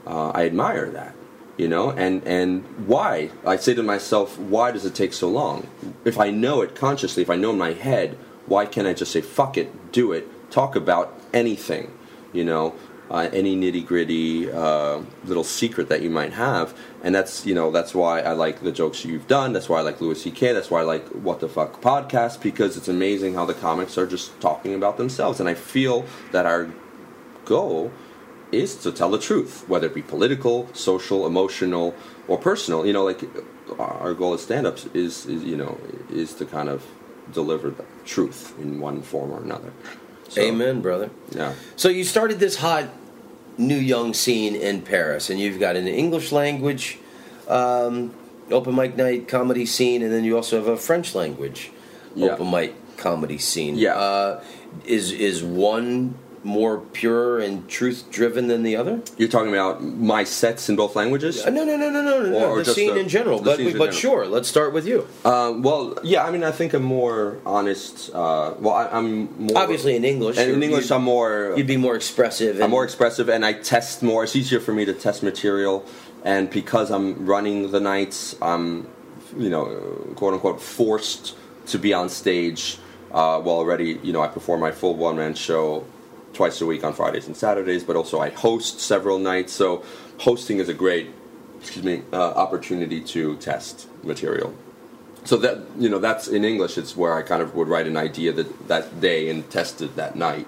[0.05, 1.15] uh, I admire that,
[1.57, 5.67] you know, and and why I say to myself, why does it take so long?
[6.05, 8.15] If I know it consciously, if I know in my head,
[8.49, 11.97] why can't I just say fuck it, do it, talk about anything,
[12.33, 12.75] you know?
[13.09, 17.71] uh, any nitty gritty uh, little secret that you might have, and that's you know
[17.71, 19.53] that's why I like the jokes you've done.
[19.53, 20.53] That's why I like Louis C.K.
[20.53, 24.05] That's why I like What the Fuck podcast because it's amazing how the comics are
[24.05, 26.71] just talking about themselves, and I feel that our
[27.45, 27.91] goal
[28.51, 31.95] is to tell the truth, whether it be political, social, emotional,
[32.27, 32.85] or personal.
[32.85, 33.23] You know, like
[33.79, 35.79] our goal as stand-ups is, is you know
[36.11, 36.85] is to kind of
[37.31, 39.71] deliver the truth in one form or another.
[40.29, 41.09] So, Amen, brother.
[41.31, 41.53] Yeah.
[41.75, 42.89] So you started this hot
[43.57, 46.97] new young scene in Paris, and you've got an English language
[47.47, 48.13] um,
[48.51, 51.71] open mic night comedy scene, and then you also have a French language
[52.15, 52.31] Yeah.
[52.33, 53.75] open mic comedy scene.
[53.75, 53.95] Yeah.
[53.95, 54.43] Uh,
[54.85, 59.01] is is one more pure and truth driven than the other?
[59.17, 61.45] You're talking about my sets in both languges?
[61.45, 62.39] Uh, no, no, no, no, no, no.
[62.39, 63.39] Or- or the scene the- in general.
[63.39, 63.91] But in but general.
[63.91, 65.07] sure, let's start with you.
[65.25, 68.09] Um, well, yeah, I mean, I think I'm more honest.
[68.13, 71.53] Uh, well, I, I'm more Obviously, in English, and in English, I'm more.
[71.57, 72.55] You'd be more expressive.
[72.55, 74.23] And, I'm more expressive, and I test more.
[74.23, 75.85] It's easier for me to test material,
[76.23, 78.87] and because I'm running the nights, I'm,
[79.37, 79.65] you know,
[80.15, 81.35] quote unquote, forced
[81.67, 82.77] to be on stage.
[83.11, 85.83] Uh, well, already, you know, I perform my full one man show
[86.39, 89.51] twice a week on Fridays and Saturdays, but also I host several nights.
[89.51, 89.83] So,
[90.19, 91.07] hosting is a great,
[91.59, 94.55] excuse me, uh, opportunity to test material.
[95.25, 96.77] So that you know, that's in English.
[96.77, 99.97] It's where I kind of would write an idea that that day and test it
[99.97, 100.47] that night.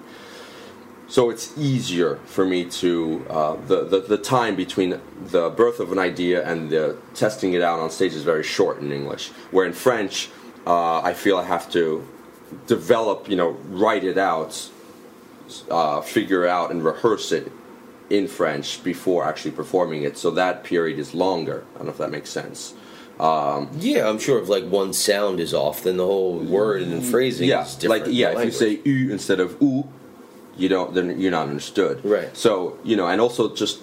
[1.08, 4.98] So it's easier for me to uh, the, the the time between
[5.34, 8.78] the birth of an idea and the testing it out on stage is very short
[8.80, 9.24] in English.
[9.50, 10.30] Where in French,
[10.66, 11.84] uh, I feel I have to
[12.66, 13.50] develop, you know,
[13.84, 14.52] write it out,
[15.70, 17.50] uh, figure out and rehearse it
[18.10, 20.18] in French before actually performing it.
[20.18, 21.64] So that period is longer.
[21.74, 22.74] I don't know if that makes sense.
[23.18, 27.04] Um, Yeah, I'm sure if like one sound is off, then the whole word and
[27.04, 28.06] phrasing yeah, is different.
[28.06, 29.88] like yeah, if you say u instead of u,
[30.56, 32.04] you don't then you're not understood.
[32.04, 32.34] Right.
[32.36, 33.80] So you know, and also just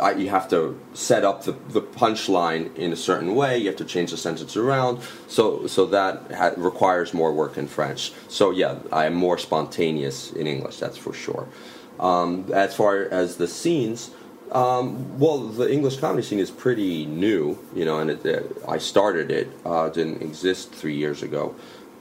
[0.00, 3.58] I, you have to set up the, the punchline in a certain way.
[3.58, 5.02] You have to change the sentence around.
[5.26, 8.12] So so that ha- requires more work in French.
[8.28, 10.78] So yeah, I am more spontaneous in English.
[10.78, 11.48] That's for sure.
[11.98, 14.10] Um, as far as the scenes.
[14.52, 18.78] Um, well, the English comedy scene is pretty new, you know, and it, it, I
[18.78, 19.50] started it.
[19.62, 21.54] Uh, didn't exist three years ago,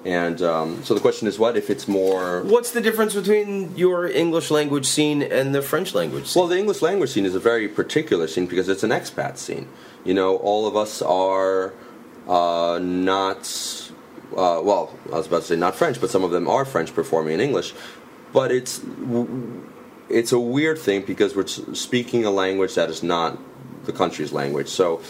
[0.06, 2.42] and um, so the question is, what if it's more?
[2.44, 6.40] What's the difference between your English language scene and the French language scene?
[6.40, 9.68] Well, the English language scene is a very particular scene because it's an expat scene.
[10.06, 11.74] You know, all of us are
[12.28, 13.92] uh, not.
[14.32, 16.94] Uh, well, I was about to say not French, but some of them are French
[16.94, 17.74] performing in English.
[18.34, 18.82] But it's
[20.10, 23.38] it's a weird thing because we're speaking a language that is not
[23.86, 24.68] the country's language.
[24.68, 25.02] So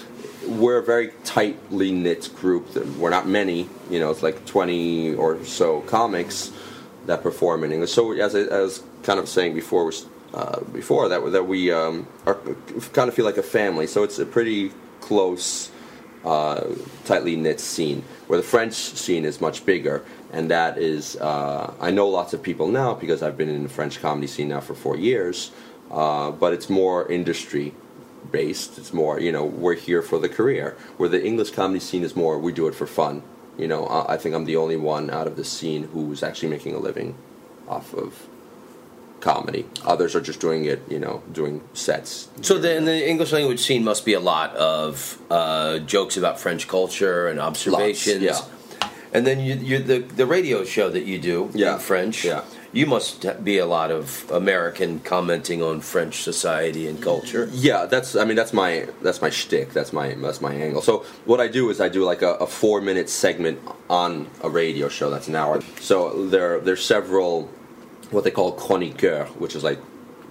[0.45, 2.75] we're a very tightly knit group.
[2.97, 3.69] We're not many.
[3.89, 6.51] You know, it's like twenty or so comics
[7.06, 7.91] that perform in English.
[7.91, 9.91] So as I, as was kind of saying before,
[10.34, 12.36] uh, before that that we um, are
[12.93, 13.88] kind of feel like a family.
[13.88, 15.71] So it's a pretty close
[16.25, 16.65] uh,
[17.06, 20.03] tightly knit scene, where the French scene is much bigger,
[20.34, 23.69] and that is uh, I know lots of people now because I've been in the
[23.69, 25.51] French comedy scene now for four years,
[25.91, 27.73] uh, but it's more industry
[28.41, 28.71] based.
[28.80, 30.67] It's more you know we're here for the career.
[31.00, 33.15] Where the English comedy scene is more we do it for fun.
[33.62, 36.52] You know, I I think I'm the only one out of the scene who's actually
[36.58, 37.10] making a living
[37.76, 38.10] off of
[39.19, 39.63] comedy.
[39.93, 42.12] Others are just doing it, you know, doing sets.
[42.41, 46.67] So the, the English language scene must be a lot of uh, jokes about French
[46.67, 48.21] culture and observations.
[48.21, 48.39] yeah.
[49.13, 51.73] And then you, you the the radio show that you do Yeah.
[51.73, 52.17] in French.
[52.26, 52.41] Yeah.
[52.73, 57.49] You must be a lot of American commenting on French society and culture.
[57.53, 58.15] Yeah, that's.
[58.15, 59.71] I mean, that's my that's my shtick.
[59.73, 60.82] That's my that's my angle.
[60.82, 64.49] So what I do is I do like a, a four minute segment on a
[64.49, 65.62] radio show that's an hour.
[65.80, 67.49] So there there's several
[68.12, 69.80] what they call chroniqueurs, which is like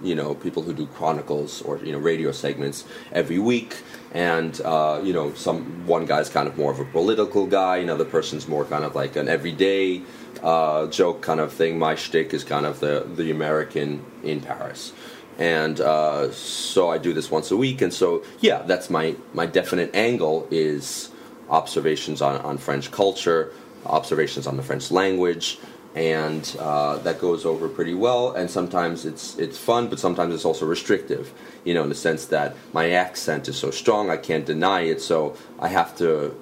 [0.03, 3.77] you know people who do chronicles or you know radio segments every week.
[4.13, 7.77] And uh, you know, some one guy's kind of more of a political guy.
[7.77, 10.01] Another person's more kind of like an everyday
[10.43, 11.79] uh, joke kind of thing.
[11.79, 14.93] My shtick is kind of the the American in Paris
[15.37, 17.81] and uh, so I do this once a week.
[17.81, 21.11] And so, yeah, that's my my definite angle is
[21.49, 23.53] observations on, on French culture,
[23.85, 25.59] observations on the French language,
[25.95, 28.31] and uh, that goes over pretty well.
[28.31, 31.31] And sometimes it's it's fun, but sometimes it's also restrictive.
[31.63, 35.01] You know, in the sense that my accent is so strong, I can't deny it.
[35.01, 36.35] So I have to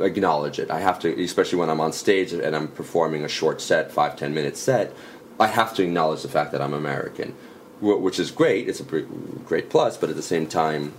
[0.00, 0.70] acknowledge it.
[0.70, 4.16] I have to, especially when I'm on stage and I'm performing a short set, five
[4.16, 4.92] ten minute set.
[5.38, 7.34] I have to acknowledge the fact that I'm American,
[7.80, 8.68] which is great.
[8.68, 10.94] It's a great plus, but at the same time,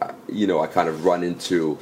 [0.00, 1.78] uh, you know, I kind of run into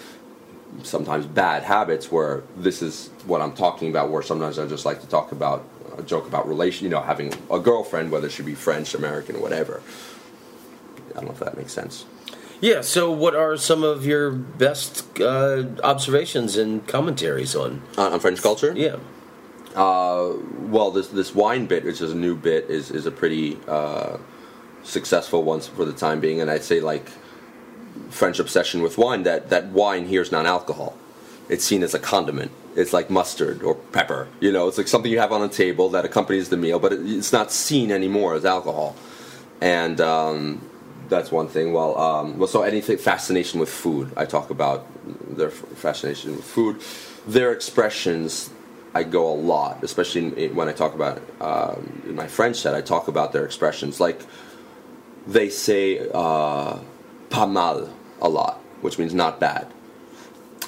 [0.83, 4.11] sometimes bad habits where this is what I'm talking about.
[4.11, 5.65] Where sometimes I just like to talk about
[5.99, 9.83] a joke about relation, you know, having a girlfriend, whether she be French, American, whatever.
[11.11, 12.05] I don't know if that makes sense.
[12.61, 12.81] Yeah.
[12.81, 17.83] So, what are some of your best uh, observations and commentaries on?
[17.99, 18.97] On, on French culture, Yeah.
[19.75, 23.59] Uh, well, this this wine bit, which is a new bit, is is a pretty
[23.69, 24.17] uh,
[24.83, 27.11] successful one for the time being, and I'd say like
[28.09, 29.25] French obsession with wine.
[29.25, 30.97] That that wine here is non-alcohol.
[31.51, 32.53] It's seen as a condiment.
[32.75, 34.29] It's like mustard or pepper.
[34.41, 36.93] You know, it's like something you have on a table that accompanies the meal, but
[36.95, 38.97] it, it's not seen anymore as alcohol.
[39.61, 40.69] And um,
[41.09, 41.73] that's one thing.
[41.73, 44.13] Well, um, well, so anything fascination with food.
[44.17, 44.87] I talk about
[45.37, 46.81] their fascination with food,
[47.27, 48.51] their expressions.
[48.95, 52.75] I go a lot, especially when I talk about um, in my French set.
[52.75, 54.23] I talk about their expressions, like
[55.27, 56.79] they say uh,
[57.29, 57.91] "pas mal"
[58.21, 59.67] a lot, which means not bad.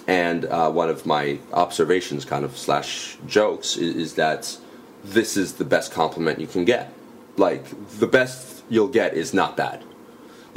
[0.06, 4.56] And uh, one of my observations, kind of slash jokes, is, is that
[5.04, 6.92] this is the best compliment you can get.
[7.36, 7.64] Like
[7.98, 9.84] the best you'll get is not bad,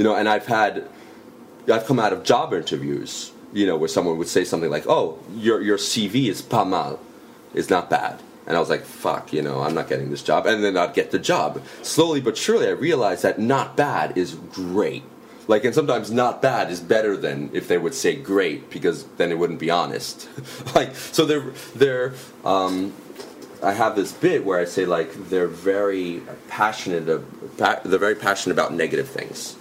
[0.01, 0.15] you know.
[0.15, 0.87] And I've had,
[1.71, 5.19] I've come out of job interviews, you know, where someone would say something like, "Oh,
[5.35, 6.99] your your CV is pas mal,
[7.53, 10.47] is not bad." And I was like, fuck, you know, I'm not getting this job.
[10.47, 11.61] And then I'd get the job.
[11.83, 15.03] Slowly but surely, I realized that not bad is great.
[15.47, 19.31] Like, and sometimes not bad is better than if they would say great, because then
[19.31, 20.27] it wouldn't be honest.
[20.75, 22.93] like, so they're, they're, um,
[23.61, 28.55] I have this bit where I say, like, they're very passionate, of, they're very passionate
[28.55, 29.55] about negative things.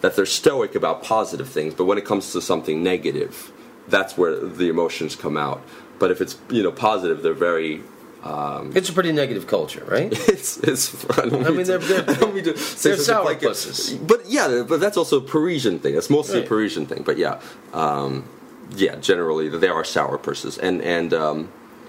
[0.00, 3.52] That they're stoic about positive things, but when it comes to something negative,
[3.88, 5.60] that's where the emotions come out.
[5.98, 7.82] But if it's, you know, positive, they're very
[8.74, 10.10] It's a pretty negative culture, right?
[10.28, 10.84] it's it's.
[11.18, 13.50] I, don't I mean they're- they're- I don't mean to say they're something like it.
[13.50, 14.06] sourpusses.
[14.06, 15.94] But yeah, but that's also a Parisian thing.
[15.94, 16.46] That's mostly Right.
[16.46, 17.02] a Parisian thing.
[17.02, 17.40] But yeah,
[17.74, 18.24] um,
[18.76, 18.96] yeah.
[18.96, 21.48] Generally, they are sour sourpusses, and and um,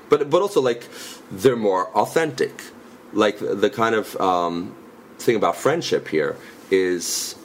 [0.10, 0.84] but but also like
[1.32, 2.54] they're more authentic.
[3.13, 4.76] Like the kind of um,
[5.19, 6.36] thing about friendship here
[6.69, 7.36] is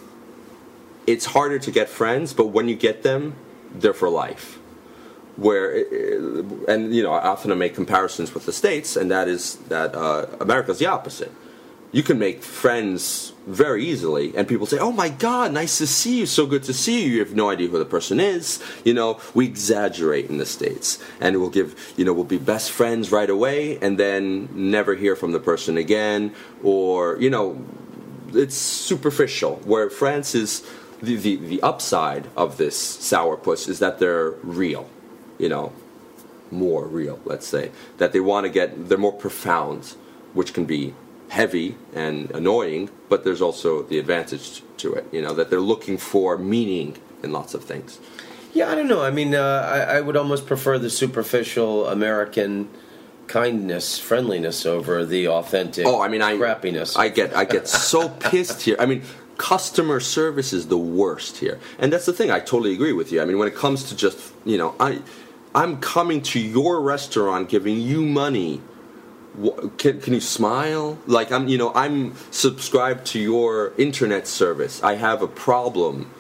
[1.07, 3.35] it's harder to get friends, but when you get them,
[3.75, 4.59] they're for life
[5.37, 5.85] where
[6.69, 10.27] and you know I often make comparisons with the states, and that is that uh,
[10.41, 11.33] America's the opposite.
[11.93, 16.19] You can make friends very easily, and people say, "Oh my God, nice to see
[16.19, 16.27] you!
[16.27, 18.63] So good to see you." You have no idea who the person is.
[18.85, 22.73] You know, we exaggerate in the states, and we'll give you know we'll be best
[22.73, 27.63] friends right away, and then never hear from the person again, or you know,
[28.33, 29.57] it's superficial.
[29.65, 30.67] Where France is.
[31.07, 34.89] The, the, the upside of this sourpuss is that they're real
[35.39, 35.73] you know,
[36.51, 37.71] more real, let's say.
[37.99, 39.95] That they want to get, they're more profound,
[40.35, 40.95] which can be
[41.29, 45.99] heavy and annoying, but there's also the advantage to it, you know, that they're looking
[45.99, 47.99] for meaning in lots of things.
[48.53, 49.03] Yeah, I don't know.
[49.03, 52.71] I mean, uh, I, I would almost prefer the superficial American
[53.27, 55.85] kindness, friendliness over the authentic.
[55.85, 56.97] Oh, I mean, I crappiness.
[56.97, 58.77] I get I get so pissed here.
[58.79, 59.03] I mean,
[59.39, 62.31] customer service is the worst here, and that's the thing.
[62.31, 63.21] I totally agree with you.
[63.21, 65.03] I mean, when it comes to just you know, I
[65.55, 68.61] I'm coming to your restaurant, giving you money.
[69.79, 70.99] Can, can you smile?
[71.07, 74.83] Like I'm, you know, I'm subscribed to your internet service.
[74.83, 76.11] I have a problem.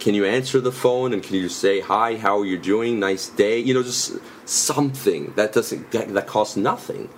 [0.00, 2.16] Can you answer the phone and can you say hi?
[2.16, 3.00] How are you doing?
[3.00, 3.58] Nice day.
[3.58, 7.08] You know, just something that doesn't that, that costs nothing.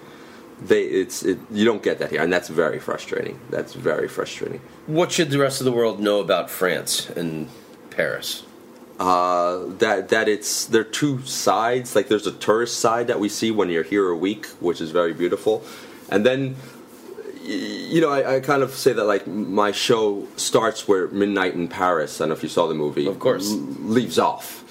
[0.61, 3.39] They, it's it, you don't get that here, and that's very frustrating.
[3.51, 4.61] That's very frustrating.
[4.87, 7.49] What should the rest of the world know about France and
[7.91, 8.43] Paris?
[8.99, 11.95] uh, that that it's there are two sides.
[11.95, 14.91] Like there's a tourist side that we see when you're here a week, which is
[14.91, 15.65] very beautiful,
[16.09, 16.57] and then
[17.43, 21.69] you know I, I kind of say that like my show starts where Midnight in
[21.69, 22.21] Paris.
[22.21, 23.07] I don't know if you saw the movie.
[23.07, 23.51] Of course.
[23.51, 24.63] leaves off.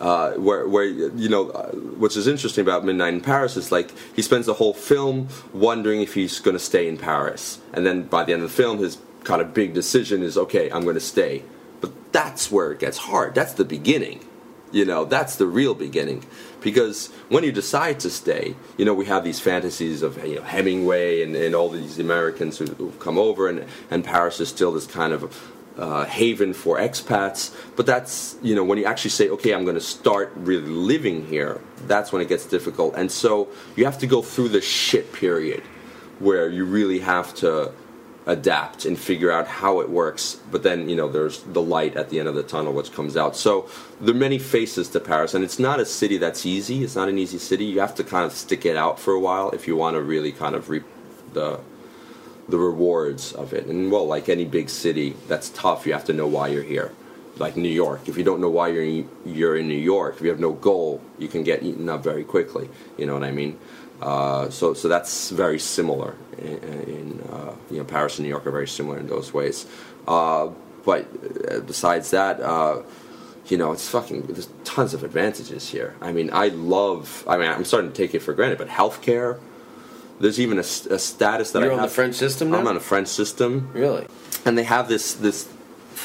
[0.00, 3.92] Uh, where, where you know, uh, which is interesting about Midnight in Paris is like
[4.16, 8.04] he spends the whole film wondering if he's going to stay in Paris, and then
[8.04, 10.94] by the end of the film, his kind of big decision is, okay, I'm going
[10.94, 11.42] to stay.
[11.80, 13.34] But that's where it gets hard.
[13.34, 14.24] That's the beginning.
[14.72, 16.24] You know, that's the real beginning.
[16.60, 20.42] Because when you decide to stay, you know, we have these fantasies of you know,
[20.42, 24.72] Hemingway and, and all these Americans who, who've come over, and, and Paris is still
[24.72, 27.56] this kind of uh, haven for expats.
[27.74, 31.26] But that's, you know, when you actually say, okay, I'm going to start really living
[31.26, 32.94] here, that's when it gets difficult.
[32.96, 35.62] And so you have to go through the shit period
[36.18, 37.72] where you really have to
[38.26, 40.38] adapt and figure out how it works.
[40.50, 43.16] But then, you know, there's the light at the end of the tunnel which comes
[43.16, 43.34] out.
[43.34, 43.68] So
[44.02, 46.84] there are many faces to Paris, and it's not a city that's easy.
[46.84, 47.64] It's not an easy city.
[47.64, 50.02] You have to kind of stick it out for a while if you want to
[50.02, 50.84] really kind of reap
[51.32, 51.60] the
[52.48, 53.66] the rewards of it.
[53.66, 55.86] And well, like any big city, that's tough.
[55.86, 56.92] You have to know why you're here.
[57.38, 60.22] Like New York, if you don't know why you're in, you're in New York, if
[60.22, 62.68] you have no goal, you can get eaten up very quickly.
[62.98, 63.58] You know what I mean?
[64.02, 66.16] Uh, so, so that's very similar.
[66.38, 69.66] In, in uh, you know, Paris and New York are very similar in those ways.
[70.06, 70.48] Uh,
[70.84, 71.06] but
[71.50, 72.82] uh, besides that, uh,
[73.46, 74.22] you know, it's fucking.
[74.22, 75.96] There's tons of advantages here.
[76.00, 77.24] I mean, I love.
[77.26, 79.40] I mean, I'm starting to take it for granted, but healthcare.
[80.20, 81.90] There's even a status that I You're I on have.
[81.90, 82.58] the French system now?
[82.58, 84.06] I'm on a French system Really?
[84.44, 85.48] and they have this this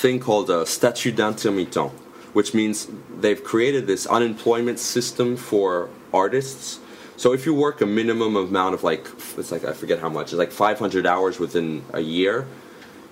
[0.02, 1.92] thing called a statut d'intermittent,
[2.34, 2.88] which means
[3.20, 6.80] they've created this unemployment system for artists.
[7.18, 9.08] So if you work a minimum amount of like
[9.38, 12.46] it's like I forget how much it's like 500 hours within a year,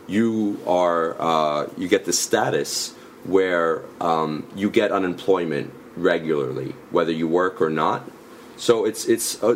[0.07, 2.93] you are uh, you get this status
[3.25, 8.09] where um, you get unemployment regularly, whether you work or not.
[8.57, 9.55] So it's it's uh,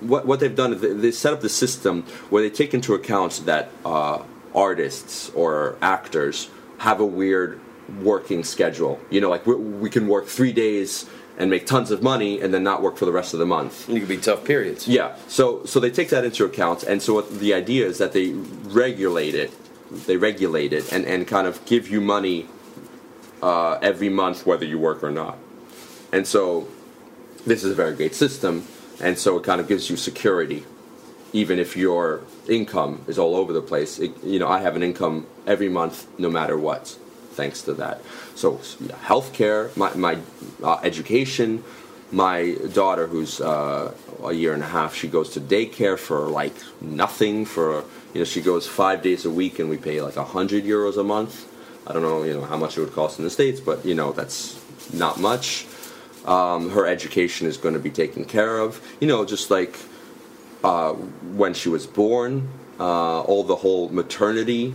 [0.00, 2.94] what what they've done is they, they set up the system where they take into
[2.94, 4.22] account that uh,
[4.54, 7.60] artists or actors have a weird
[8.02, 9.00] working schedule.
[9.10, 12.52] You know, like we, we can work three days and make tons of money and
[12.52, 13.88] then not work for the rest of the month.
[13.88, 14.86] You could be tough periods.
[14.86, 15.16] Yeah.
[15.28, 18.32] So so they take that into account, and so what the idea is that they
[18.32, 19.52] regulate it,
[20.06, 22.46] they regulate it, and and kind of give you money
[23.42, 25.38] uh, every month whether you work or not.
[26.12, 26.68] And so
[27.46, 28.66] this is a very great system,
[29.00, 30.64] and so it kind of gives you security,
[31.32, 33.98] even if your income is all over the place.
[33.98, 36.88] It, you know, I have an income every month, no matter what,
[37.32, 38.02] thanks to that.
[38.34, 40.18] So, yeah, healthcare, my my
[40.62, 41.64] uh, education,
[42.12, 43.94] my daughter who's uh,
[44.24, 47.44] a year and a half, she goes to daycare for like nothing.
[47.44, 50.64] For you know, she goes five days a week, and we pay like a hundred
[50.64, 51.46] euros a month.
[51.86, 53.94] I don't know, you know, how much it would cost in the states, but you
[53.94, 54.60] know, that's
[54.92, 55.66] not much.
[56.24, 58.80] Um, her education is going to be taken care of.
[59.00, 59.78] You know, just like
[60.62, 62.48] uh, when she was born,
[62.78, 64.74] uh, all the whole maternity.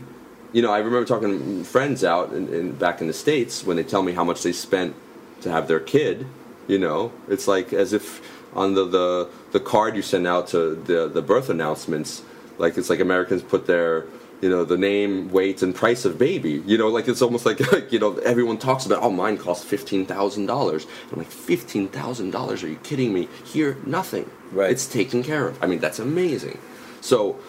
[0.54, 3.78] You know, I remember talking to friends out in, in, back in the states when
[3.78, 4.96] they tell me how much they spent
[5.42, 6.26] to have their kid.
[6.68, 8.22] You know, it's like as if
[8.56, 12.24] on the the, the card you send out to the the birth announcements,
[12.58, 14.06] like it's like Americans put their
[14.42, 16.64] you know the name, weight, and price of baby.
[16.66, 19.02] You know, like it's almost like, like you know everyone talks about.
[19.02, 20.86] Oh, mine cost fifteen thousand dollars.
[21.12, 22.64] I'm like fifteen thousand dollars?
[22.64, 23.28] Are you kidding me?
[23.46, 24.30] Here, nothing.
[24.52, 24.72] Right.
[24.72, 25.62] It's taken care of.
[25.64, 26.60] I mean, that's amazing.
[27.02, 27.40] So,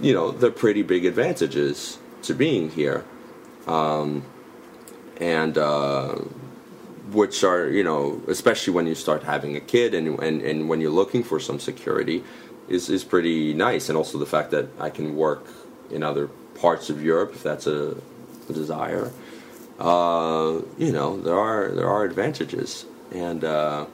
[0.00, 3.04] you know, they're pretty big advantages to being here,
[3.66, 4.24] um,
[5.18, 6.16] and uh,
[7.12, 10.80] which are you know, especially when you start having a kid and and, and when
[10.80, 12.24] you're looking for some security,
[12.68, 13.88] is is pretty nice.
[13.88, 15.44] And also the fact that I can work
[15.90, 17.96] in other parts of Europe if that's a,
[18.48, 19.10] a desire.
[19.78, 23.86] Uh, you know, there are there are advantages, and uh,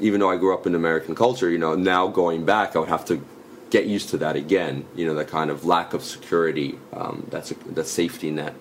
[0.00, 2.88] even though I grew up in American culture, you know, now going back, I would
[2.88, 3.24] have to
[3.70, 4.84] get used to that again.
[4.94, 8.54] You know, that kind of lack of security, um, that's a, that safety net.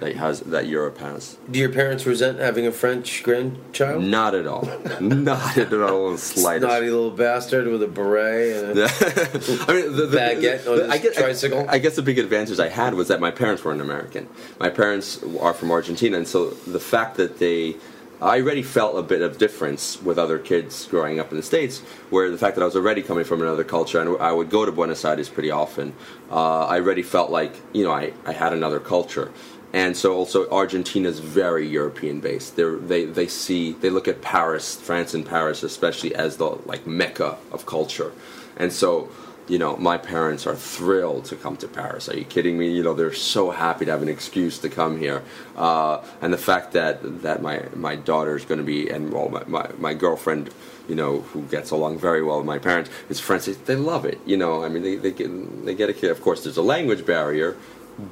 [0.00, 1.38] That has that Europe has.
[1.50, 4.04] Do your parents resent having a French grandchild?
[4.04, 4.68] Not at all.
[5.00, 6.70] Not at all in the slightest.
[6.70, 8.64] Snotty little bastard with a beret.
[8.64, 8.84] And a,
[9.68, 11.68] I mean, the, the, Baguette I guess, tricycle?
[11.68, 14.28] I, I guess the big advantage I had was that my parents weren't American.
[14.60, 17.76] My parents are from Argentina, and so the fact that they,
[18.20, 21.80] I already felt a bit of difference with other kids growing up in the states,
[22.10, 24.66] where the fact that I was already coming from another culture, and I would go
[24.66, 25.94] to Buenos Aires pretty often.
[26.30, 29.32] Uh, I already felt like you know I, I had another culture.
[29.72, 32.56] And so also Argentina is very European based.
[32.56, 36.86] They're, they they see they look at Paris, France, and Paris especially as the like
[36.86, 38.12] mecca of culture,
[38.56, 39.10] and so
[39.48, 42.08] you know my parents are thrilled to come to Paris.
[42.08, 42.70] Are you kidding me?
[42.70, 45.22] You know they're so happy to have an excuse to come here,
[45.56, 49.28] uh, and the fact that that my my daughter is going to be and well
[49.28, 50.50] my, my my girlfriend.
[50.88, 53.46] You know, who gets along very well with my parents is French.
[53.46, 54.20] They love it.
[54.24, 56.12] You know, I mean, they they get they get a kid.
[56.12, 57.56] Of course, there's a language barrier,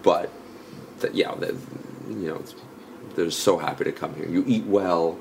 [0.03, 0.29] but
[1.05, 1.55] that yeah, that,
[2.09, 2.55] you know, it's,
[3.15, 4.27] they're so happy to come here.
[4.27, 5.19] You eat well,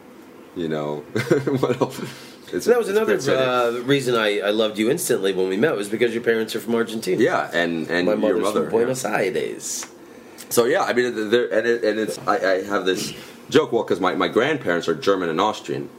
[0.55, 0.97] you know.
[1.59, 1.99] what else?
[2.51, 5.75] It's, So that was another uh, reason I, I loved you instantly when we met
[5.75, 7.21] was because your parents are from Argentina.
[7.21, 8.61] yeah, and and my your mother's mother.
[8.63, 9.85] from Buenos Aires.
[10.49, 13.13] So yeah, I mean, and it, and it's I, I have this
[13.49, 13.71] joke.
[13.71, 15.89] Well, because my, my grandparents are German and Austrian,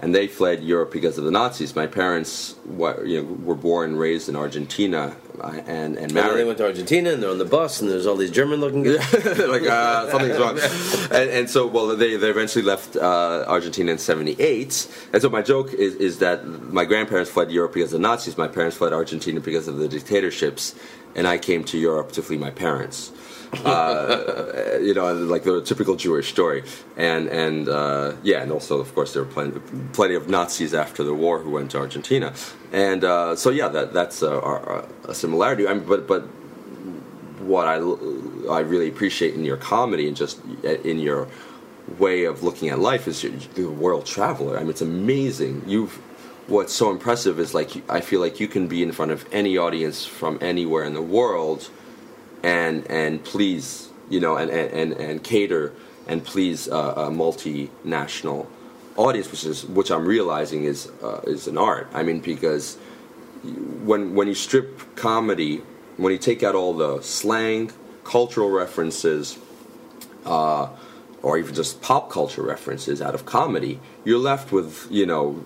[0.00, 1.74] and they fled Europe because of the Nazis.
[1.74, 6.44] My parents, were, you know, were born and raised in Argentina, and and And they
[6.44, 9.12] went to Argentina and they're on the bus and there's all these German looking guys.
[9.38, 10.58] like uh, something's wrong,
[11.10, 15.42] and, and so well they, they eventually left uh, Argentina in '78, and so my
[15.42, 18.92] joke is, is that my grandparents fled Europe because of the Nazis, my parents fled
[18.92, 20.74] Argentina because of the dictatorships,
[21.14, 23.12] and I came to Europe to flee my parents.
[23.64, 26.64] Uh, you know, like the typical Jewish story,
[26.96, 29.60] and and uh, yeah, and also of course there were plenty,
[29.92, 32.34] plenty of Nazis after the war who went to Argentina,
[32.72, 35.66] and uh, so yeah, that that's a, a, a similarity.
[35.66, 36.22] I mean, but but
[37.40, 37.76] what I,
[38.52, 41.28] I really appreciate in your comedy and just in your
[41.98, 43.22] way of looking at life is
[43.54, 44.56] the world traveler.
[44.56, 45.62] I mean, it's amazing.
[45.66, 45.98] You've
[46.48, 49.56] what's so impressive is like I feel like you can be in front of any
[49.56, 51.70] audience from anywhere in the world,
[52.42, 55.72] and and please you know and and and, cater
[56.06, 58.46] and please uh, a multinational
[58.98, 61.88] audience, which is which I'm realizing is uh, is an art.
[61.94, 62.76] I mean, because
[63.84, 65.62] when when you strip comedy,
[65.96, 67.72] when you take out all the slang,
[68.04, 69.38] cultural references,
[70.26, 70.68] uh,
[71.22, 75.42] or even just pop culture references out of comedy, you're left with you know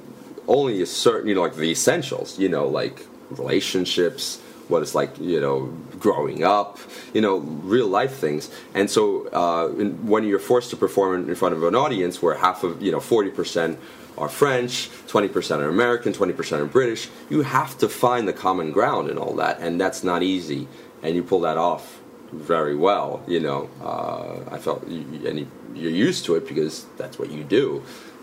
[0.49, 2.39] only a certain you know like the essentials.
[2.39, 4.41] You know like relationships,
[4.73, 6.79] what it's like you know growing up,
[7.15, 8.51] you know real life things.
[8.75, 12.35] And so uh, in, when you're forced to perform in front of an audience where
[12.35, 13.79] half of you know forty percent
[14.19, 17.09] are French, 20% are American, 20% are British.
[17.31, 20.69] You have to find the common ground in all that, and that's not easy.
[21.03, 22.01] And you pull that off
[22.33, 23.69] very well, you know.
[23.81, 27.83] Uh, I felt, and you, you're used to it because that's what you do,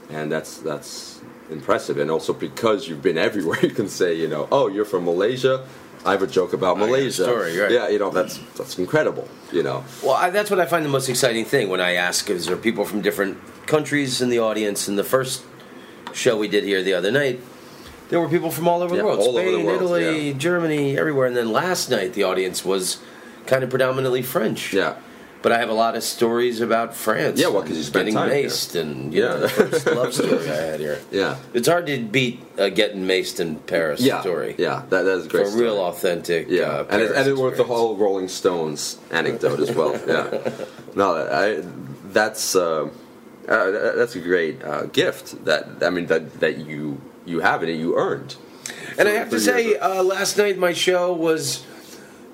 [0.09, 1.97] and that's that's impressive.
[1.97, 5.65] And also because you've been everywhere, you can say, you know, oh, you're from Malaysia.
[6.05, 7.23] I have a joke about I Malaysia.
[7.23, 7.71] story, right.
[7.71, 9.27] Yeah, you know, that's that's incredible.
[9.51, 12.29] You know, Well, I, that's what I find the most exciting thing when I ask
[12.29, 13.37] is there people from different
[13.67, 14.87] countries in the audience.
[14.87, 15.43] In the first
[16.13, 17.41] show we did here the other night,
[18.09, 20.37] there were people from all over Yeah, the world over the Spain, world, Italy, yeah.
[20.37, 21.27] Germany, everywhere.
[21.27, 22.97] And then last night, the audience was
[23.45, 24.73] kind of predominantly French.
[24.73, 24.95] yeah.
[25.41, 27.39] But I have a lot of stories about France.
[27.39, 28.49] Yeah, well, 'cause you spent getting time here.
[28.49, 29.37] maced and, you know, Yeah.
[29.39, 30.99] the first love story I had here.
[31.11, 31.37] Yeah.
[31.53, 34.55] It's hard to beat a getting maced in Paris Yeah, story.
[34.57, 35.45] yeah, that, that is For great.
[35.45, 35.63] a story.
[35.63, 36.47] real authentic.
[36.49, 39.95] Yeah, uh, and it, and it worked the whole Rolling Stones anecdote as well.
[40.05, 40.27] Yeah,
[40.95, 41.63] no, I,
[42.11, 42.89] that's uh,
[43.47, 47.69] uh, that's a great uh, gift that I mean that that you you have it
[47.69, 48.35] and you earned.
[48.97, 51.63] And I have to say, uh, last night my show was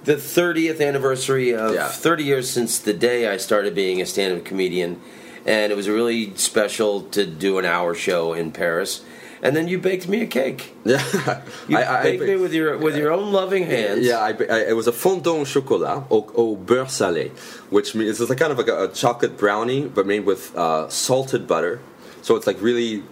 [0.05, 1.87] the 30th anniversary of Yeah.
[1.89, 5.01] 30 years since the day I started being a stand-up comedian,
[5.45, 9.01] and it was really special to do an hour show in Paris.
[9.43, 10.73] And then you baked me a cake.
[10.85, 14.01] yeah, You I- I- baked I- me with your with your own loving hands.
[14.05, 17.29] Yeah, I, I, it was a fondant au chocolat au, au beurre salé,
[17.69, 20.87] which means it's like kind of like a, a chocolate brownie, but made with uh,
[20.89, 21.79] salted butter.
[22.23, 23.03] So it's like really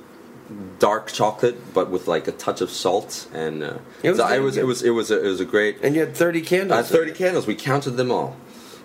[0.79, 3.27] dark chocolate, but with like a touch of salt.
[3.33, 5.39] And uh, It was so I very was, it was it was a, it was
[5.39, 5.77] a great.
[5.83, 6.91] And you had 30 candles.
[6.91, 7.47] Uh, Thirty candles.
[7.47, 8.35] We counted them all.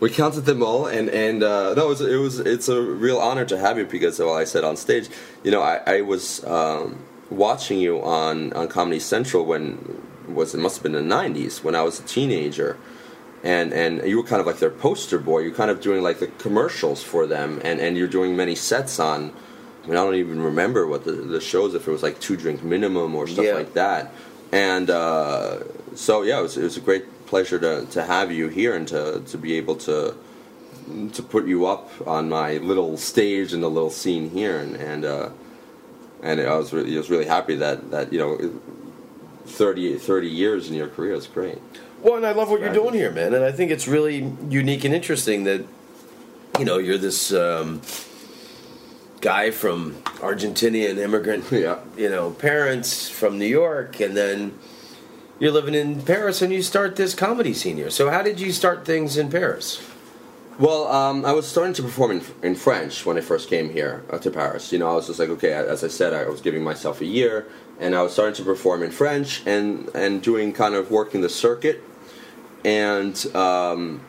[0.00, 3.18] We counted them all, and and uh, no, it was, it was it's a real
[3.18, 5.08] honor to have you because, well, I said on stage,
[5.42, 7.00] you know, I, I was um,
[7.30, 11.74] watching you on on Comedy Central when was it must have been the '90s when
[11.74, 12.78] I was a teenager,
[13.42, 15.40] and and you were kind of like their poster boy.
[15.40, 19.00] You're kind of doing like the commercials for them, and and you're doing many sets
[19.00, 19.32] on.
[19.88, 22.36] I mean, I don't even remember what the, the shows if it was like two
[22.36, 23.54] drink minimum or stuff Yeah.
[23.54, 24.12] like that.
[24.52, 25.60] And uh,
[25.94, 28.86] so yeah, it was, it was a great pleasure to, to have you here and
[28.88, 30.14] to, to be able to
[31.12, 35.04] to put you up on my little stage in the little scene here, and and
[35.04, 35.28] uh,
[36.22, 38.60] and I was really I was really happy that that you know.
[39.46, 41.56] 30, 30 years in your career is great.
[42.02, 43.32] Well, and I love what you're doing here, man.
[43.32, 45.64] And I think it's really unique and interesting that,
[46.58, 47.80] you know, you're this um,
[49.20, 51.78] guy from Argentinian immigrant, Yeah.
[51.96, 54.58] you know, parents from New York, and then
[55.38, 57.90] you're living in Paris and you start this comedy scene here.
[57.90, 59.80] So, how did you start things in Paris?
[60.58, 64.04] Well, um, I was starting to perform in, in French when I first came here
[64.10, 64.72] uh, to Paris.
[64.72, 67.04] You know, I was just like, okay, as I said, I was giving myself a
[67.04, 67.46] year,
[67.78, 71.28] and I was starting to perform in French and and doing kind of working the
[71.28, 71.82] circuit.
[72.64, 74.00] And um,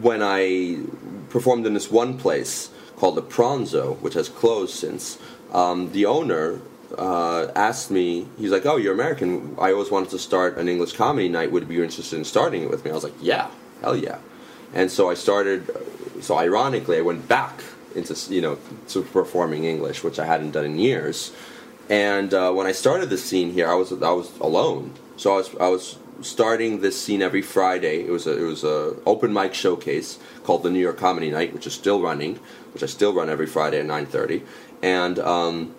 [0.00, 0.80] when I
[1.28, 2.70] performed in this one place
[3.00, 5.18] called the Pronzo, which has closed since,
[5.52, 6.60] um, the owner
[6.98, 9.56] uh, asked me, he's like, "Oh, you're American.
[9.58, 11.50] I always wanted to start an English comedy night.
[11.50, 13.48] Would you be interested in starting it with me?" I was like, "Yeah,
[13.80, 14.18] hell yeah."
[14.74, 15.70] And so I started.
[16.20, 17.62] So ironically, I went back
[17.94, 21.32] into you know to performing English, which I hadn't done in years.
[21.88, 24.92] And uh, when I started the scene here, I was I was alone.
[25.16, 25.84] So I was I was
[26.22, 28.04] starting this scene every Friday.
[28.04, 31.52] It was a it was a open mic showcase called the New York Comedy Night,
[31.52, 32.38] which is still running,
[32.72, 34.42] which I still run every Friday at nine thirty.
[34.82, 35.74] And um,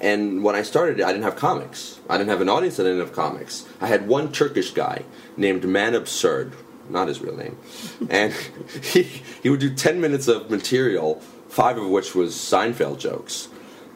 [0.00, 2.00] and when I started, it I didn't have comics.
[2.08, 2.78] I didn't have an audience.
[2.80, 3.66] I didn't have comics.
[3.80, 5.04] I had one Turkish guy
[5.36, 6.52] named Man Absurd,
[6.88, 7.56] not his real name,
[8.10, 8.34] and
[8.82, 9.02] he
[9.42, 13.48] he would do ten minutes of material, five of which was Seinfeld jokes,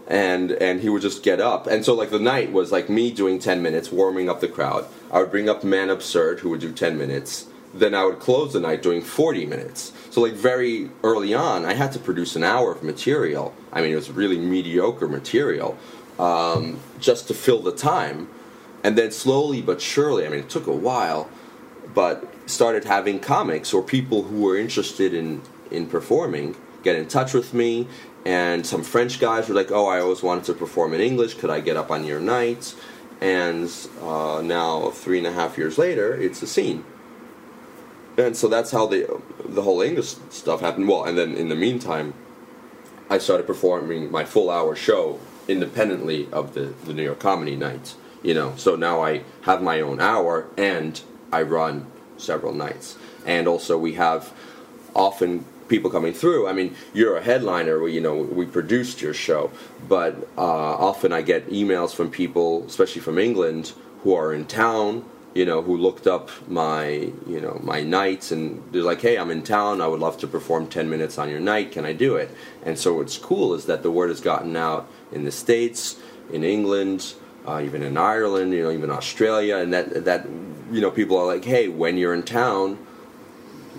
[0.06, 1.66] and and he would just get up.
[1.66, 4.86] And so like the night was like me doing ten minutes, warming up the crowd.
[5.10, 7.46] I would bring up Man Absurd, who would do ten minutes.
[7.74, 9.92] Then I would close the night doing forty minutes.
[10.10, 13.54] So like very early on, I had to produce an hour of material.
[13.72, 15.76] I mean, it was really mediocre material,
[16.18, 18.28] um, just to fill the time.
[18.82, 21.28] And then slowly but surely, I mean, it took a while,
[21.94, 27.34] but started having comics or people who were interested in in performing get in touch
[27.34, 27.86] with me.
[28.24, 31.34] And some French guys were like, "Oh, I always wanted to perform in English.
[31.34, 32.74] Could I get up on your night?"
[33.20, 33.70] And
[34.02, 36.84] uh, now, three and a half years later, it's a scene
[38.16, 40.88] and so that's how the the whole English stuff happened.
[40.88, 42.14] Well, and then in the meantime,
[43.10, 47.96] I started performing my full hour show independently of the the New York Comedy Nights.
[48.22, 51.00] You know, so now I have my own hour and
[51.30, 51.86] I run
[52.16, 52.96] several nights,
[53.26, 54.32] and also we have
[54.94, 56.48] often people coming through.
[56.48, 57.80] I mean, you're a headliner.
[57.80, 59.50] We, you know, we produced your show,
[59.88, 65.04] but uh, often I get emails from people, especially from England, who are in town.
[65.34, 69.30] You know, who looked up my, you know, my nights, and they're like, "Hey, I'm
[69.30, 69.82] in town.
[69.82, 71.72] I would love to perform 10 minutes on your night.
[71.72, 72.30] Can I do it?"
[72.64, 75.96] And so what's cool is that the word has gotten out in the states,
[76.32, 77.12] in England,
[77.46, 80.26] uh, even in Ireland, you know, even Australia, and that that
[80.72, 82.78] you know, people are like, "Hey, when you're in town,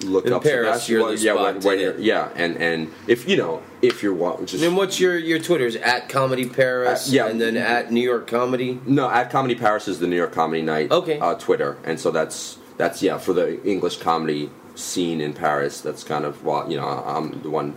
[0.06, 0.96] look In up Paris, Sebastian.
[1.00, 4.14] you're the yeah, spot when, when you're, yeah, and and if you know if you're
[4.14, 7.08] wa- just And what's your your Twitter's at Comedy Paris?
[7.10, 7.28] Uh, yeah.
[7.28, 8.80] and then at New York Comedy.
[8.86, 11.20] no at Comedy Paris is the New York Comedy Night Okay.
[11.20, 15.82] uh, Twitter, and so that's that's yeah for the English comedy scene in Paris.
[15.82, 17.76] That's kind of well, you know, I'm the one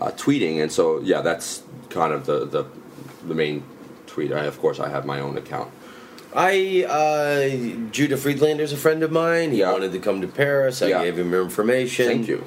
[0.00, 2.64] uh, tweeting, and so yeah, that's kind of the the
[3.26, 3.62] the main
[4.06, 4.32] tweet.
[4.32, 5.70] I of course I have my own account.
[6.34, 9.52] I uh, Judah Friedlander's a friend of mine.
[9.52, 9.72] He Yeah.
[9.72, 10.82] wanted to come to Paris.
[10.82, 11.04] I Yeah.
[11.04, 12.06] gave him information.
[12.06, 12.44] Thank you.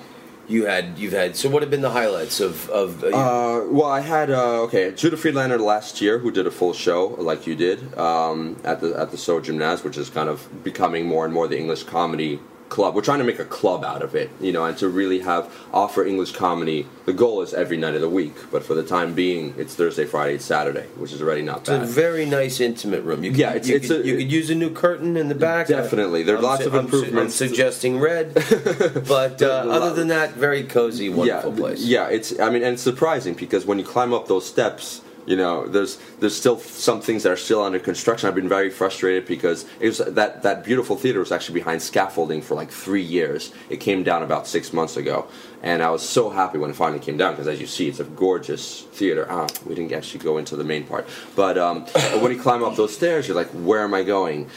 [0.50, 1.36] You had you've had.
[1.36, 3.04] So what have been the highlights of of?
[3.04, 6.74] Uh, Uh, well, I had uh, okay Judah Friedlander last year, who did a full
[6.74, 10.48] show like you did um, at the at the So Gymnase, which is kind of
[10.64, 12.96] becoming more and more the English comedy club.
[12.96, 15.54] We're trying to make a club out of it, you know, and to really have
[15.74, 16.88] offer English comedy.
[17.06, 20.06] The goal is every night of the week, but for the time being, it's Thursday,
[20.06, 21.88] Friday, Saturday, which is already not it's a bad.
[21.88, 23.24] very nice intimate room.
[23.24, 25.30] You could, Yeah, it's- you, it's could, a- you could use a new curtain in
[25.30, 25.68] the back.
[25.68, 26.24] Definitely.
[26.24, 27.42] There are I'm lots su- of I'm su- improvements.
[27.42, 28.34] I'm, suggesting red,
[29.08, 31.84] but uh, other than that, very cozy, wonderful yeah, place.
[31.84, 32.38] Yeah, it's.
[32.40, 35.98] I mean, and it's surprising because when you climb up those steps, you know, there's
[36.20, 38.30] there's still some things that are still under construction.
[38.30, 42.42] I've been very frustrated because it was that that beautiful theater was actually behind scaffolding
[42.42, 43.52] for like three years.
[43.70, 45.28] It came down about six months ago,
[45.62, 48.00] and I was so happy when it finally came down because, as you see, it's
[48.00, 49.28] a gorgeous theater.
[49.30, 51.06] Ah, we didn't actually go into the main part,
[51.36, 51.82] but um,
[52.22, 54.50] when you climb up those stairs, you're like, where am I going?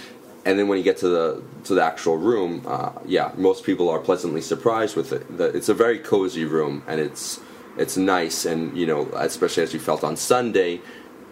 [0.46, 3.90] and then when you get to the to the actual room, uh, yeah, most people
[3.90, 5.36] are pleasantly surprised with it.
[5.36, 7.40] The, it's a very cozy room, and it's
[7.76, 10.80] it's nice, and you know, especially as you felt on Sunday,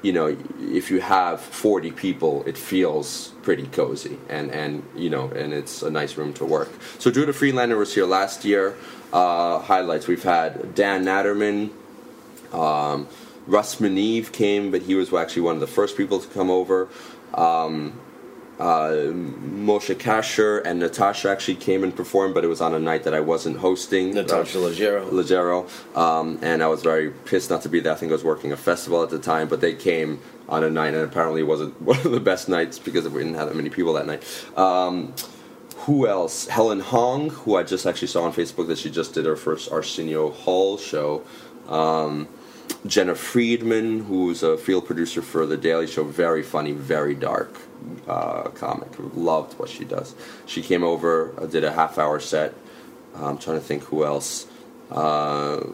[0.02, 5.28] you know, if you have forty people, it feels pretty cozy, and and you know,
[5.30, 6.70] and it's a nice room to work.
[6.98, 8.76] So Judah Friedlander was here last year.
[9.12, 11.70] Uh, highlights: We've had Dan Natterman.
[12.52, 13.08] Um,
[13.46, 16.88] Russ Meneve came, but he was actually one of the first people to come over.
[17.34, 17.98] Um,
[18.58, 23.04] uh, Moshe Kasher and Natasha actually came and performed, but it was on a night
[23.04, 24.14] that I wasn't hosting.
[24.14, 25.10] Natasha Uh, Leggero.
[25.10, 27.92] Leggero, um, and I was very pissed not to be there.
[27.92, 30.70] I think I was working a festival at the time, but they came on a
[30.70, 33.54] night, and apparently it wasn't one of the best nights because we didn't have that
[33.56, 34.24] many people that night.
[34.56, 35.14] Um,
[35.82, 36.48] who else?
[36.48, 39.70] Helen Hong, who I just actually saw on Facebook that she just did her first
[39.70, 41.22] Arsenio Hall show.
[41.68, 42.28] Um,
[42.86, 47.54] Jena Friedman, who's a field producer for The Daily Show, very funny, very dark
[48.06, 48.88] uh, comic.
[49.14, 50.14] Loved what she does.
[50.46, 52.54] She came over, uh, did a half hour set.
[53.14, 54.46] I'm trying to think who else.
[54.90, 55.64] Uh,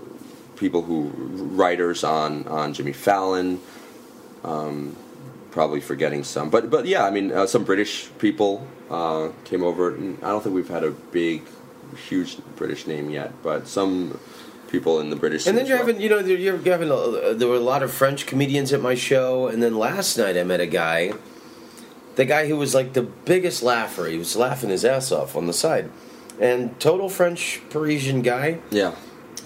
[0.57, 1.09] people who
[1.57, 3.61] writers on on Jimmy Fallon.
[4.43, 4.97] Um,
[5.51, 9.95] probably forgetting some, but but yeah, I mean uh, some British people uh, came over.
[9.95, 11.43] I don't think we've had a big,
[12.09, 14.19] huge British name yet, but some
[14.75, 15.47] people in the British.
[15.47, 15.87] And then you're well.
[15.87, 16.91] having, you know, you're you're having.
[16.91, 20.19] A, uh, there were a lot of French comedians at my show, and then last
[20.19, 21.13] night I met a guy,
[22.17, 24.07] the guy who was like the biggest laugher.
[24.07, 25.91] He was laughing his ass off on the side,
[26.41, 28.59] and total French Parisian guy.
[28.71, 28.95] yeah.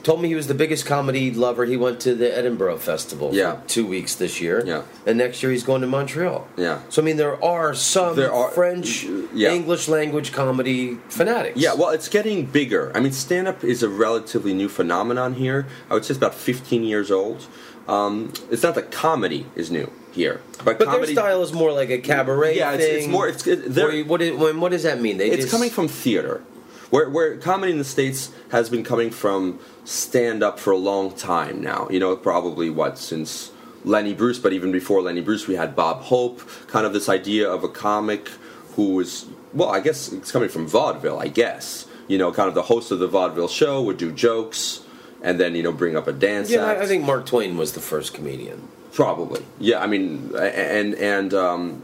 [0.02, 1.64] Told me he was the biggest comedy lover.
[1.64, 3.60] He went to the Edinburgh Festival Yeah.
[3.60, 4.62] for two weeks this year.
[4.64, 4.82] Yeah.
[5.06, 6.46] And next year he's going to Montreal.
[6.56, 6.80] Yeah.
[6.88, 9.52] So I mean, there are some There are- French yeah.
[9.52, 11.58] English language comedy fanatics.
[11.60, 12.90] Yeah, well, it's getting bigger.
[12.94, 15.66] I mean, stand up is a relatively new phenomenon here.
[15.90, 17.46] I would say it's about 15 years old.
[17.88, 21.14] Um, it's not that comedy is new here, but, But comedy.
[21.14, 22.98] their style is more like a cabaret Yeah, it's- thing.
[22.98, 25.16] it's more- it's- it- they're- where you- what, is, what does that mean?
[25.16, 26.42] They it's just- coming from theater.
[26.90, 31.12] Where, where comedy in the States has been coming from stand up for a long
[31.14, 31.86] time now.
[31.90, 33.50] You know, probably what, since
[33.84, 37.48] Lenny Bruce, but even before Lenny Bruce, we had Bob Hope, kind of this idea
[37.50, 38.28] of a comic
[38.76, 41.86] who was, well, I guess it's coming from vaudeville, I guess.
[42.06, 44.80] You know, kind of the host of the vaudeville show would do jokes
[45.22, 46.80] and then, you know, bring up a dance Yeah, act.
[46.80, 48.66] I- think Mark Twain was the first comedian.
[48.92, 49.80] Probably, yeah.
[49.80, 51.82] I mean, and and um,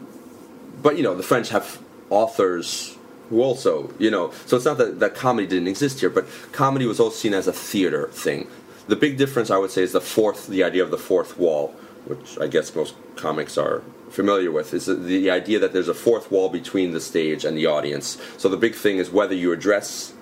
[0.82, 1.78] but you know, the French have
[2.10, 2.93] authors
[3.32, 7.00] also, you know, so it's not that that comedy didn't exist here, but comedy was
[7.00, 8.48] also seen as a theater thing.
[8.86, 11.68] The big difference, I would say, is the fourth, the idea of the fourth wall,
[12.04, 16.30] which I guess most comics are familiar with, is the, idea that there's a fourth
[16.30, 18.18] wall between the stage and the audience.
[18.36, 20.12] So the big thing is whether you address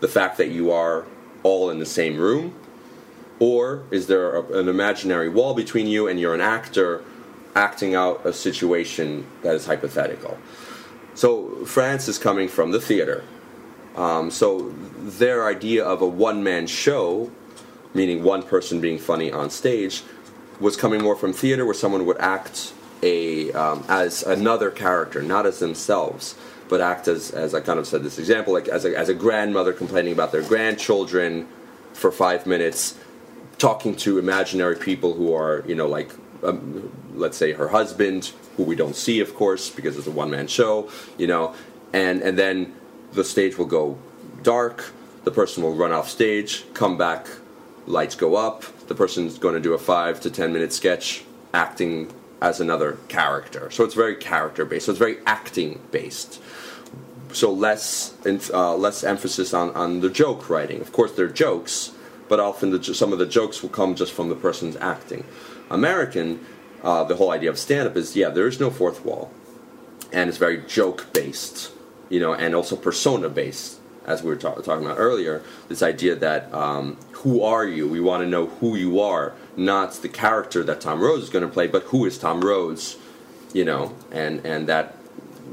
[0.00, 1.04] the fact that you are
[1.42, 2.54] all in the same room
[3.42, 7.02] or is there a, an imaginary wall between you and you're an actor
[7.56, 10.38] acting out a situation that is hypothetical?
[11.14, 13.24] So France is coming from the theater.
[13.96, 17.30] Um, so their idea of a one man show,
[17.94, 20.02] meaning one person being funny on stage,
[20.60, 25.44] was coming more from theater where someone would act a um, as another character, not
[25.44, 26.36] as themselves,
[26.68, 29.14] but act as, as I kind of said this example, like as a, as a
[29.14, 31.46] grandmother complaining about their grandchildren
[31.92, 32.98] for five minutes,
[33.58, 36.10] talking to imaginary people who are, you know, like,
[36.42, 40.30] um, let's say her husband, who we don't see, of course, because it's a one
[40.30, 41.54] man show, you know,
[41.92, 42.74] and, and then
[43.12, 43.98] the stage will go
[44.42, 44.92] dark,
[45.24, 47.26] the person will run off stage, come back,
[47.86, 51.24] lights go up, the person's going to do a five to ten minute sketch
[51.54, 53.70] acting as another character.
[53.70, 56.40] So it's very character based, so it's very acting based
[57.32, 58.14] so less
[58.52, 60.80] uh, less emphasis on, on the joke writing.
[60.80, 61.92] Of course, they're jokes,
[62.28, 65.24] but often the, some of the jokes will come just from the person's acting.
[65.72, 66.44] American,
[66.82, 69.32] uh, the whole idea of stand up is yeah, there is no fourth wall,
[70.12, 71.72] and it's very joke based,
[72.08, 75.42] you know, and also persona based, as we were ta- talking about earlier.
[75.68, 77.88] This idea that um, who are you?
[77.88, 81.46] We want to know who you are, not the character that Tom Rhodes is going
[81.46, 82.96] to play, but who is Tom Rhodes,
[83.52, 84.96] you know, and and that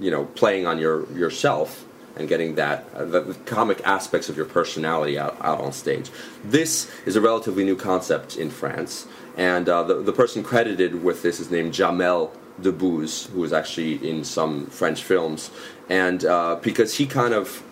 [0.01, 1.85] you know playing on your yourself
[2.19, 6.11] and getting that uh, the, comic aspects of your personality out, out on stage.
[6.43, 9.07] This is a relatively new concept in France,
[9.37, 14.07] and uh, the the person credited with this is named Jamel Debbouze, who was actually
[14.07, 15.49] in some French films,
[15.87, 17.63] and uh, because he kind of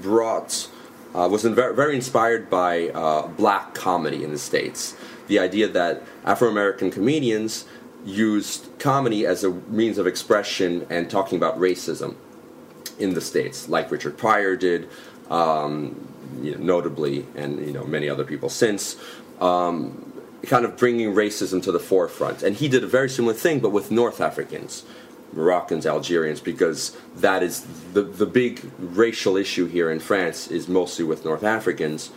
[0.00, 0.68] brought
[1.14, 4.96] uh, was very inspired by uh, black comedy in the states.
[5.26, 7.66] The idea that Afro American comedians
[8.04, 12.16] used comedy as a means of expression and talking about racism
[13.02, 14.88] in the states, like Richard Pryor did,
[15.30, 16.08] um,
[16.40, 18.96] you know, notably, and you know many other people since.
[19.40, 20.08] Um,
[20.44, 23.70] kind of bringing racism to the forefront, and he did a very similar thing, but
[23.70, 24.84] with North Africans.
[25.34, 31.06] Moroccans, Algerians, because that is the the big racial issue here in France is mostly
[31.06, 32.10] with North Africans,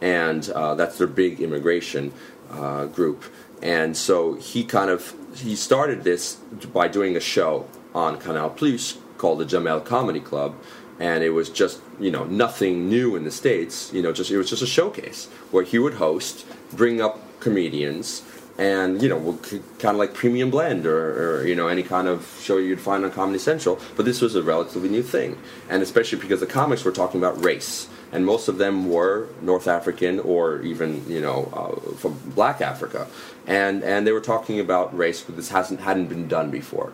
[0.00, 2.12] and uh, that's their big immigration
[2.50, 3.24] uh, group.
[3.60, 6.36] And so he kind of he started this
[6.72, 10.56] by doing a show on Canal Plus called the Jamel Comedy Club,
[10.98, 13.92] and it was just you know nothing new in the states.
[13.94, 18.22] You know, just it was just a showcase where he would host, bring up comedians
[18.58, 19.38] and you know,
[19.78, 23.04] kind of like Premium Blend or, or you know any kind of show you'd find
[23.04, 23.78] on Comedy Central.
[23.96, 25.38] But this was a relatively new thing,
[25.70, 29.68] and especially because the comics were talking about race, and most of them were North
[29.68, 33.06] African or even you know uh, from Black Africa,
[33.46, 36.92] and and they were talking about race, but this hasn't hadn't been done before.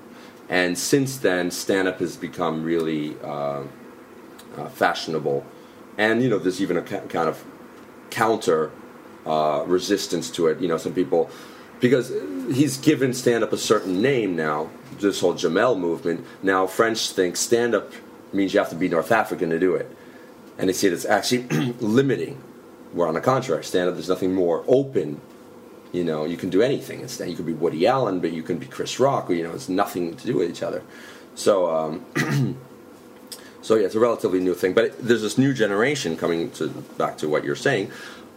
[0.49, 3.65] And since then, stand up has become really uh,
[4.57, 5.45] uh, fashionable,
[5.99, 7.45] and you know there's even a ca- kind of
[8.11, 8.71] counter
[9.27, 10.61] uh, resistance to it.
[10.61, 11.31] You know, some people
[11.81, 12.13] because
[12.55, 14.71] he's given stand up a certain name now.
[14.99, 17.93] This whole Jamel movement now French think stand up
[18.33, 19.95] means you have to be North African to do it,
[20.57, 21.43] and they see it as actually
[21.81, 22.43] limiting.
[22.93, 25.21] Where on the contrary, stand up there's nothing more open.
[25.93, 27.01] You know, you can do anything.
[27.01, 29.31] Instead, you could be Woody Allen, but you can be Chris Rock.
[29.31, 30.83] You know, it's nothing to do with each other.
[31.35, 31.75] So.
[31.75, 32.57] Um,
[33.69, 36.69] So yeah, it's a relatively new thing, but it, there's this new generation coming to
[36.97, 37.91] back to what you're saying,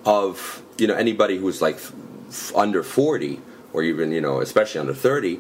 [0.04, 3.40] of you know anybody who's like f- under 40
[3.72, 5.40] or even you know especially under 30,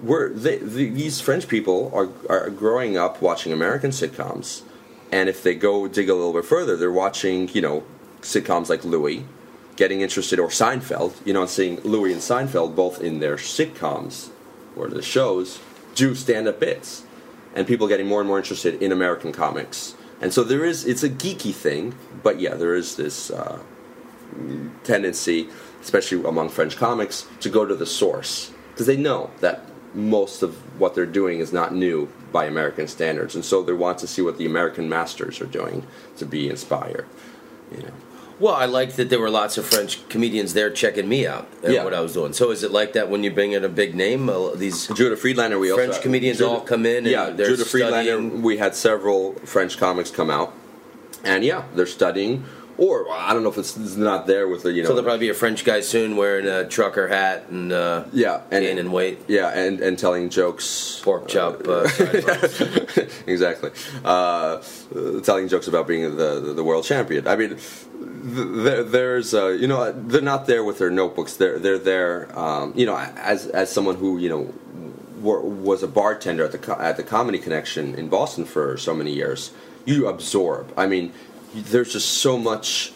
[0.00, 4.62] where they, the, these French people are are growing up watching American sitcoms,
[5.12, 7.84] and if they go dig a little bit further, they're watching you know
[8.22, 9.24] sitcoms like Louie,
[9.76, 14.30] getting interested or Seinfeld, you know, seeing Louis and Seinfeld both in their sitcoms
[14.76, 15.60] or the shows
[15.94, 17.04] do stand up bits
[17.54, 19.94] and people getting more and more interested in American comics.
[20.20, 23.58] And so there is, it's a geeky thing, but yeah, there is this uh,
[24.84, 25.48] tendency,
[25.80, 30.54] especially among French comics, to go to the source because they know that most of
[30.80, 34.22] what they're doing is not new by American standards, and so they want to see
[34.22, 37.06] what the American masters are doing to be inspired.
[37.70, 37.92] You know.
[38.40, 41.72] Well, I liked that there were lots of French comedians there checking me out and
[41.74, 41.84] Yeah.
[41.84, 42.32] what I was doing.
[42.32, 44.28] So is it like that when you bring in a big name?
[44.28, 47.64] Uh, these Judah Friedlander, we French also comedians all come in and yeah, they're Judah
[47.64, 48.18] Friedlander.
[48.20, 50.52] We had several French comics come out,
[51.24, 52.44] and yeah, they're studying.
[52.82, 54.88] Or I don't know if it's, it's not there with the you know.
[54.88, 58.40] so there'll probably be a French guy soon wearing a trucker hat and uh, yeah,
[58.50, 61.00] and gaining weight, yeah, and and telling jokes.
[61.04, 61.68] pork chop.
[61.68, 61.82] Uh,
[63.28, 63.70] exactly.
[64.04, 64.60] Uh,
[65.22, 67.28] telling jokes about being the, the, the world champion.
[67.28, 67.56] I mean,
[68.00, 71.36] there, there's, uh, you know, they're not there with their notebooks.
[71.36, 74.52] They're they're there, um, you know, as as someone who you know
[75.20, 79.52] was a bartender at the at the Comedy Connection in Boston for so many years.
[79.84, 80.72] You absorb.
[80.76, 81.12] I mean,
[81.54, 82.92] there's just so much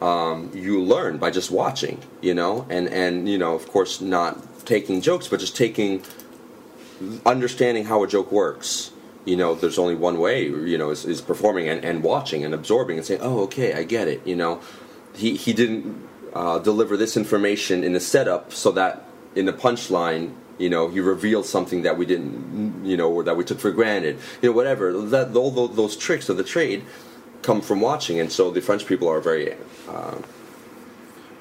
[0.00, 4.66] um, you learn by just watching, you know, and and you know, of course, not
[4.66, 6.02] taking jokes, but just taking
[7.24, 8.90] understanding how a joke works.
[9.24, 10.44] You know, there's only one way.
[10.44, 13.84] You know, is, is performing and, and watching and absorbing and saying, "Oh, okay, I
[13.84, 14.60] get it." You know,
[15.14, 20.34] he he didn't uh, deliver this information in the setup so that in the punchline,
[20.58, 23.70] you know, he revealed something that we didn't, you know, or that we took for
[23.70, 24.18] granted.
[24.42, 24.92] You know, whatever.
[24.92, 26.84] That all tho- those tricks of the trade
[27.44, 29.54] come from watching, and so the French people are very.
[29.88, 30.16] Uh,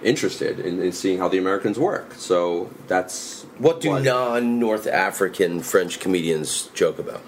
[0.04, 2.14] interested in, in seeing how the Americans work.
[2.16, 7.22] So that's what do non-North African French comedians joke about?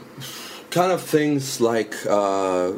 [0.75, 2.73] kind of things like uh,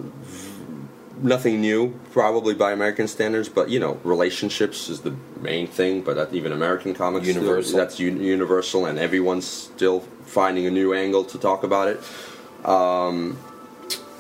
[1.20, 6.04] nothing new, probably by American standards, but you know, relationships is the main thing.
[6.04, 7.78] But that even American comics, still- Universal.
[7.78, 12.00] that's un- universal, and everyone's still finding a new angle to talk about it.
[12.64, 13.39] Um,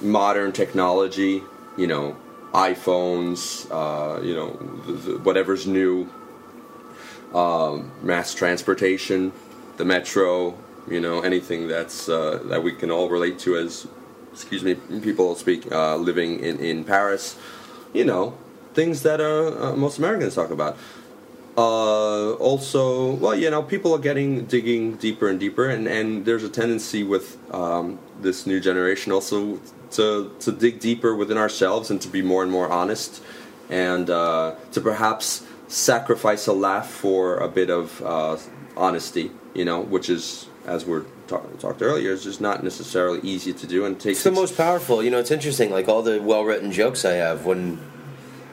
[0.01, 1.43] modern technology,
[1.77, 2.15] you know,
[2.53, 4.51] iPhones, uh, you know,
[4.85, 6.09] th- th- whatever's new,
[7.33, 9.31] um, mass transportation,
[9.77, 10.57] the metro,
[10.89, 13.87] you know, anything that's uh, that we can all relate to as,
[14.33, 17.37] excuse me, people speak uh, living in in Paris,
[17.93, 18.35] you know,
[18.73, 20.77] things that uh, uh, most Americans talk about.
[21.57, 26.43] Uh, also, well, you know, people are getting digging deeper and deeper, and, and there's
[26.43, 29.59] a tendency with um, this new generation also
[29.91, 33.21] to to dig deeper within ourselves and to be more and more honest,
[33.69, 38.37] and uh, to perhaps sacrifice a laugh for a bit of uh,
[38.75, 39.31] honesty.
[39.53, 43.67] You know, which is as we're talk- talked earlier, is just not necessarily easy to
[43.67, 45.01] do, and takes It's the most powerful.
[45.03, 45.71] You know, it's interesting.
[45.71, 47.79] Like all the well-written jokes I have when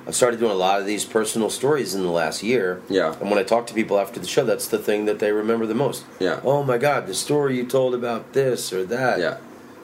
[0.06, 2.82] I started doing a lot of these personal stories in the last year.
[2.88, 3.14] Yeah.
[3.20, 5.66] And when I talk to people after the show, that's the thing that they remember
[5.66, 6.04] the most.
[6.20, 6.40] Yeah.
[6.44, 9.18] Oh my God, the story you told about this or that.
[9.18, 9.38] yeah.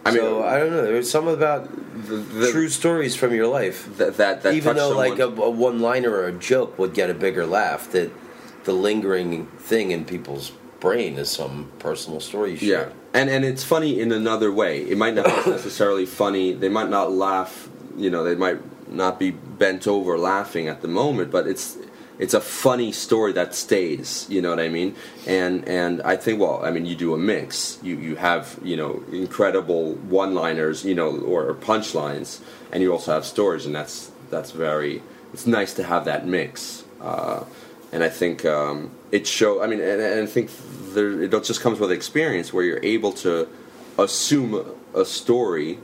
[0.04, 0.82] I mean, so I don't know.
[0.82, 1.68] There's some about
[2.06, 3.88] the- true stories from your life.
[3.98, 7.14] that that, that Even though, like a, a one-liner or a joke would get a
[7.14, 8.10] bigger laugh, that
[8.64, 12.92] the lingering thing in people's brain is some personal story Yeah, share.
[13.12, 14.80] and and it's funny in another way.
[14.82, 16.52] It might not be necessarily funny.
[16.54, 17.68] They might not laugh.
[17.96, 18.58] You know, they might
[18.90, 21.76] not be bent over laughing at the moment, but it's
[22.20, 24.26] it's a funny story that stays.
[24.28, 24.94] You know what I mean?
[25.26, 27.78] And and I think well, I mean, you do a mix.
[27.82, 32.40] You you have you know incredible one-liners, you know, or punchlines,
[32.70, 35.02] and you also have stories, and that's that's very.
[35.32, 36.84] It's nice to have that mix.
[37.00, 37.44] Uh,
[37.92, 39.62] and I think um, it show.
[39.62, 40.50] I mean, and, and I think
[40.92, 43.48] there, it just comes with experience where you're able to
[43.96, 45.78] assume a story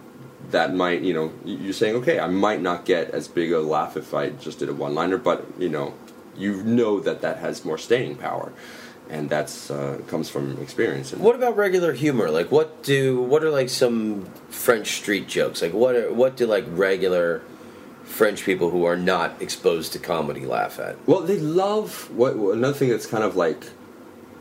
[0.51, 3.97] that might, you know, you're saying, okay, I might not get as big a laugh
[3.97, 5.95] if I just did a one-liner, but you know,
[6.39, 8.53] you know that that has more staying power,
[9.09, 11.12] and that's uh, comes from experience.
[11.12, 12.30] And What about regular humor?
[12.30, 15.62] Like, what do what are like some French street jokes?
[15.62, 17.43] Like, what are, what do like regular
[18.05, 20.97] French people who are not exposed to comedy laugh at?
[21.07, 23.64] Well, they love what another thing that's kind of like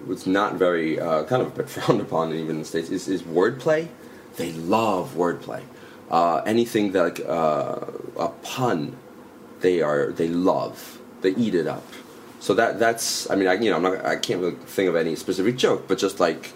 [0.05, 3.07] was not very uh, kind of a bit frowned upon even in the states is,
[3.07, 3.87] is wordplay.
[4.37, 5.63] They love wordplay.
[6.09, 7.79] Uh, anything that like, uh,
[8.17, 8.95] a pun,
[9.61, 10.99] they are they love.
[11.25, 11.83] They eat it up.
[12.39, 14.95] So that that's I mean I you know I'm not I can't really think of
[14.95, 16.53] any specific joke, but just like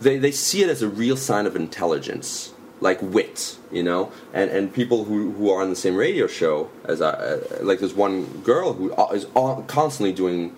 [0.00, 4.12] they they see it as a real sign of intelligence, like wit, you know.
[4.32, 7.80] And and people who who are on the same radio show as I uh, like
[7.80, 9.26] there's one girl who is
[9.66, 10.54] constantly doing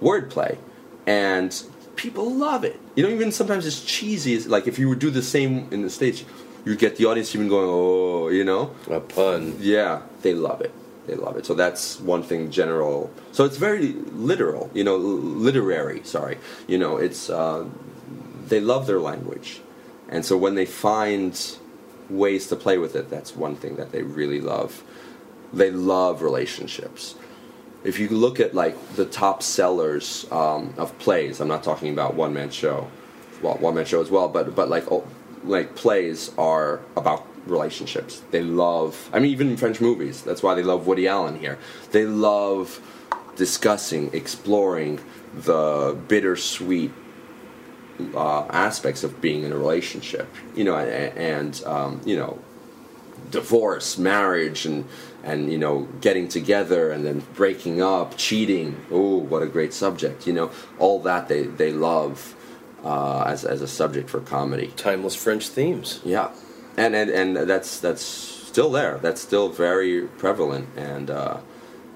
[0.00, 0.56] wordplay,
[1.06, 1.50] and
[1.96, 2.78] people love it.
[2.94, 4.34] You know, even sometimes it's cheesy.
[4.34, 6.24] It's like if you would do the same in the stage,
[6.64, 8.72] you'd get the audience even going, oh, you know.
[8.88, 9.56] A pun.
[9.58, 10.72] Yeah, they love it.
[11.06, 11.44] They love it.
[11.46, 12.50] So that's one thing.
[12.50, 13.10] General.
[13.32, 14.70] So it's very literal.
[14.74, 16.02] You know, literary.
[16.04, 16.38] Sorry.
[16.66, 17.66] You know, it's uh,
[18.48, 19.60] they love their language,
[20.08, 21.38] and so when they find
[22.10, 24.82] ways to play with it, that's one thing that they really love.
[25.52, 27.14] They love relationships.
[27.84, 32.14] If you look at like the top sellers um, of plays, I'm not talking about
[32.14, 32.90] one man show,
[33.42, 35.06] well, one man show as well, but but like oh,
[35.44, 38.22] like plays are about relationships.
[38.30, 39.08] They love.
[39.12, 41.58] I mean, even in French movies, that's why they love Woody Allen here.
[41.92, 42.80] They love
[43.36, 45.00] discussing, exploring
[45.34, 46.92] the bittersweet
[48.14, 50.28] uh, aspects of being in a relationship.
[50.54, 52.38] You know, and, and um, you know,
[53.30, 54.86] divorce, marriage, and
[55.22, 58.76] and you know, getting together and then breaking up, cheating.
[58.90, 60.26] Oh, what a great subject!
[60.26, 62.34] You know, all that they they love
[62.84, 64.72] uh, as as a subject for comedy.
[64.76, 66.00] Timeless French themes.
[66.04, 66.30] Yeah,
[66.76, 68.98] and and and that's that's still there.
[68.98, 70.68] That's still very prevalent.
[70.76, 71.38] And uh,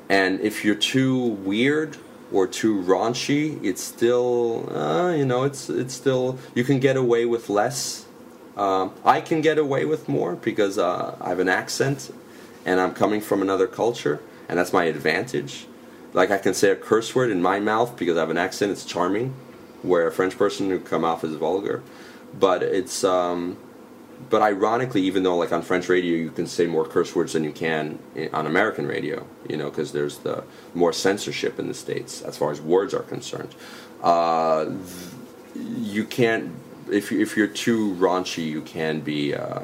[0.08, 1.96] and if you're too weird
[2.32, 7.24] or too raunchy, it's still uh, you know it's it's still you can get away
[7.26, 8.06] with less.
[8.56, 12.12] Um, I can get away with more because uh, I have an accent
[12.66, 15.66] and I'm coming from another culture, and that's my advantage.
[16.12, 18.72] Like I can say a curse word in my mouth because I have an accent.
[18.72, 19.34] It's charming,
[19.82, 21.82] where a French person would come off as vulgar.
[22.38, 23.56] But it's um,
[24.30, 27.44] but ironically, even though like on French radio you can say more curse words than
[27.44, 27.98] you can
[28.32, 30.44] on American radio, you know, because there's the
[30.74, 33.54] more censorship in the states as far as words are concerned.
[34.02, 34.70] Uh,
[35.54, 36.52] you can't
[36.90, 39.60] if if you're too raunchy, you can be uh,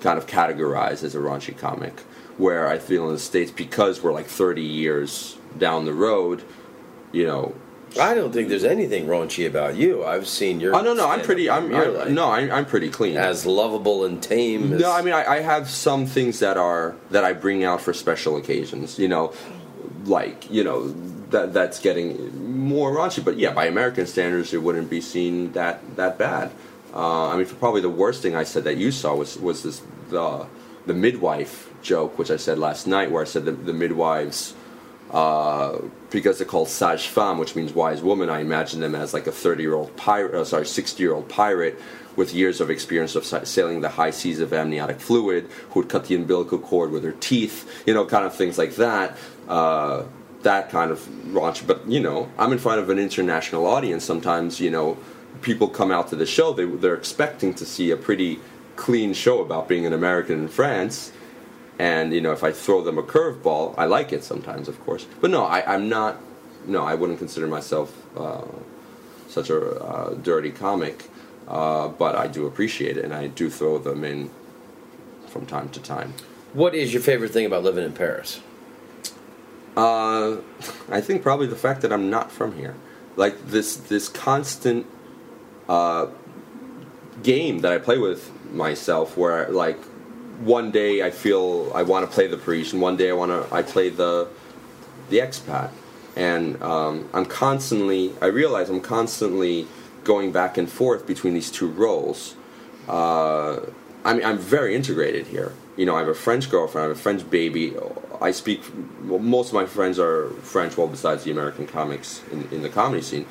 [0.00, 2.00] kind of categorized as a raunchy comic.
[2.36, 6.42] Where I feel in the states because we're like 30 years down the road,
[7.12, 7.54] you know,
[7.98, 10.04] I don't think there's anything raunchy about you.
[10.04, 10.74] I've seen your.
[10.74, 11.48] Oh no, no, I'm pretty.
[11.48, 13.16] I'm, I'm no, I'm, I'm pretty clean.
[13.16, 14.72] as lovable and tame.
[14.72, 17.80] As, no, I mean I, I have some things that are that I bring out
[17.80, 18.98] for special occasions.
[18.98, 19.32] You know,
[20.04, 20.88] like you know
[21.30, 23.24] that that's getting more raunchy.
[23.24, 26.50] But yeah, by American standards, it wouldn't be seen that that bad.
[26.92, 29.62] Uh, I mean, for probably the worst thing I said that you saw was was
[29.62, 30.46] this the
[30.86, 34.54] the midwife joke, which I said last night, where I said the, the midwives
[35.14, 35.78] uh,
[36.10, 38.28] because they're called sage femme, which means wise woman.
[38.28, 41.80] I imagine them as like a thirty-year-old pirate, uh, sorry, sixty-year-old pirate
[42.16, 46.04] with years of experience of sailing the high seas of amniotic fluid, who would cut
[46.06, 49.16] the umbilical cord with her teeth, you know, kind of things like that.
[49.48, 50.04] Uh,
[50.42, 50.98] that kind of
[51.32, 51.66] raunch.
[51.66, 54.04] But you know, I'm in front of an international audience.
[54.04, 54.98] Sometimes, you know,
[55.40, 56.52] people come out to the show.
[56.52, 58.40] They they're expecting to see a pretty
[58.76, 61.12] clean show about being an American in France
[61.78, 65.06] and you know if I throw them a curveball, I like it sometimes, of course.
[65.20, 66.18] But no, I, I'm not.
[66.66, 68.44] No, I wouldn't consider myself uh,
[69.28, 71.04] such a uh, dirty comic,
[71.48, 74.30] uh, but I do appreciate it, and I do throw them in
[75.26, 76.14] from time to time.
[76.52, 78.40] What is your favorite thing about living in Paris?
[79.76, 80.36] Uh,
[80.88, 82.76] I think probably the fact that I'm not from here,
[83.16, 84.86] like this this constant
[85.68, 86.06] uh,
[87.22, 89.78] game that I play with myself, where like
[90.40, 93.30] one day I feel I want to play the priest, and one day I want
[93.30, 94.28] to I play the
[95.10, 95.70] the expat,
[96.16, 99.66] and um, I'm constantly I realize I'm constantly
[100.02, 102.36] going back and forth between these two roles.
[102.88, 103.60] Uh,
[104.04, 105.54] I mean, I'm very integrated here.
[105.76, 107.74] You know, I have a French girlfriend, I have a French baby.
[108.20, 108.62] I speak.
[109.04, 112.68] Well, most of my friends are French, well, besides the American comics in, in the
[112.68, 113.26] comedy scene.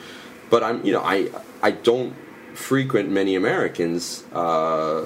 [0.50, 1.30] But I'm, you know, I
[1.62, 2.14] I don't
[2.54, 4.24] frequent many Americans.
[4.34, 5.06] Uh,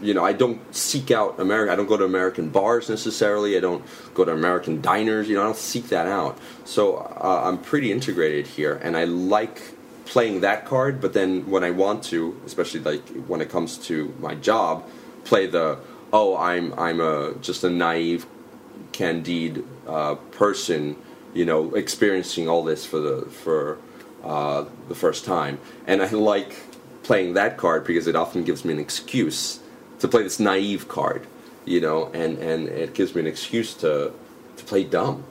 [0.00, 1.72] you know, I don't seek out America.
[1.72, 3.56] I don't go to American bars necessarily.
[3.56, 3.84] I don't
[4.14, 5.28] go to American diners.
[5.28, 6.38] You know, I don't seek that out.
[6.64, 9.60] So uh, I'm pretty integrated here, and I like
[10.04, 11.00] playing that card.
[11.00, 14.88] But then when I want to, especially like when it comes to my job,
[15.24, 15.78] play the
[16.12, 18.26] oh, I'm I'm a just a naive,
[18.92, 20.96] candide uh, person.
[21.34, 23.78] You know, experiencing all this for the for
[24.22, 26.54] uh, the first time, and I like
[27.02, 29.60] playing that card because it often gives me an excuse
[30.00, 31.26] to play this naive card,
[31.64, 34.12] you know, and, and it gives me an excuse to
[34.56, 35.24] to play dumb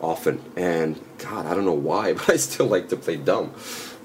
[0.00, 0.40] often.
[0.56, 3.52] And God, I don't know why, but I still like to play dumb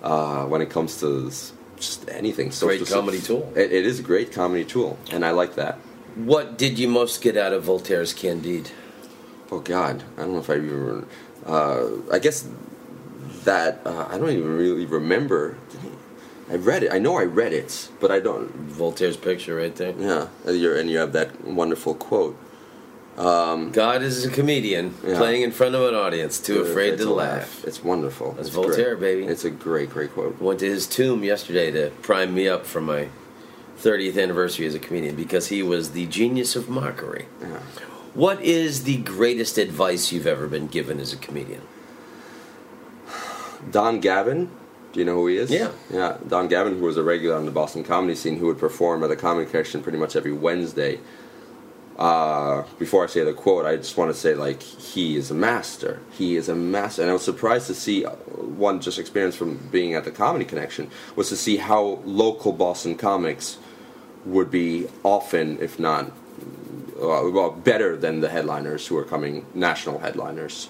[0.01, 1.31] uh, when it comes to
[1.77, 2.51] just anything.
[2.51, 3.51] So Great comedy tool.
[3.55, 5.75] It, it is a great comedy tool, and I like that.
[6.15, 8.71] What did you most get out of Voltaire's Candide?
[9.51, 11.05] Oh God, I don't know if I even.
[11.45, 12.47] Uh, I guess
[13.43, 15.57] that uh, I don't even really remember.
[16.49, 16.91] I read it.
[16.91, 18.49] I know I read it, but I don't.
[18.55, 19.93] Voltaire's picture right there.
[19.97, 22.35] Yeah, and you're- and you have that wonderful quote.
[23.17, 25.17] Um, God is a comedian Yeah.
[25.17, 27.63] playing in front of an audience, too afraid to laugh.
[27.65, 28.31] It's wonderful.
[28.31, 29.19] That's It's Voltaire, great.
[29.19, 29.31] baby.
[29.31, 30.39] It's a great, great quote.
[30.41, 33.09] Went to his tomb yesterday to prime me up for my
[33.77, 37.25] 30th anniversary as a comedian because he was the genius of mockery.
[37.41, 37.59] Yeah.
[38.13, 41.61] What is the greatest advice you've ever been given as a comedian?
[43.69, 44.49] Don Gavin,
[44.91, 45.51] do you know who he is?
[45.51, 45.71] Yeah.
[45.91, 49.03] Yeah, Don Gavin, who was a regular on the Boston comedy scene, who would perform
[49.03, 50.99] at the Comedy Connection pretty much every Wednesday.
[51.97, 55.33] Uh, before I say the quote, I just want to say, like, he is a
[55.33, 55.99] master.
[56.11, 57.01] He is a master.
[57.01, 60.45] And I was surprised to see uh, one just experience from being at the Comedy
[60.45, 63.57] Connection was to see how local Boston comics
[64.25, 69.99] would be often, if not, uh, well, better than the headliners who are coming, national
[69.99, 70.69] headliners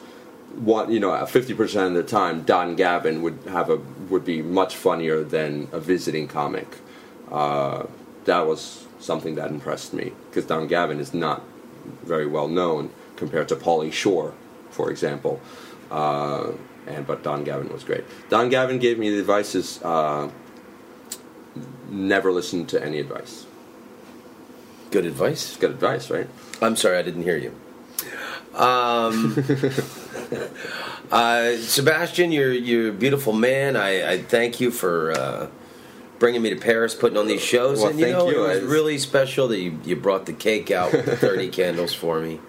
[0.55, 3.77] one you know fifty percent of the time Don Gavin would have a
[4.09, 6.77] would be much funnier than a visiting comic.
[7.31, 7.85] Uh,
[8.25, 11.43] that was something that impressed me because Don Gavin is not
[12.03, 14.33] very well known compared to Pauly Shore,
[14.69, 15.41] for example.
[15.91, 16.51] Uh,
[16.87, 18.03] and but Don Gavin was great.
[18.29, 20.29] Don Gavin gave me the advice is uh,
[21.89, 23.45] never listen to any advice.
[24.91, 25.55] Good advice.
[25.57, 26.27] Good advice, right?
[26.61, 27.53] I'm sorry, I didn't hear you.
[28.53, 29.35] Um,
[31.11, 33.75] uh, Sebastian, you're you're a beautiful man.
[33.75, 35.47] I, I thank you for uh,
[36.19, 38.45] bringing me to Paris, putting on these shows, Well, and you thank know you.
[38.45, 41.93] it was really special that you, you brought the cake out with the 30 candles
[41.93, 42.39] for me.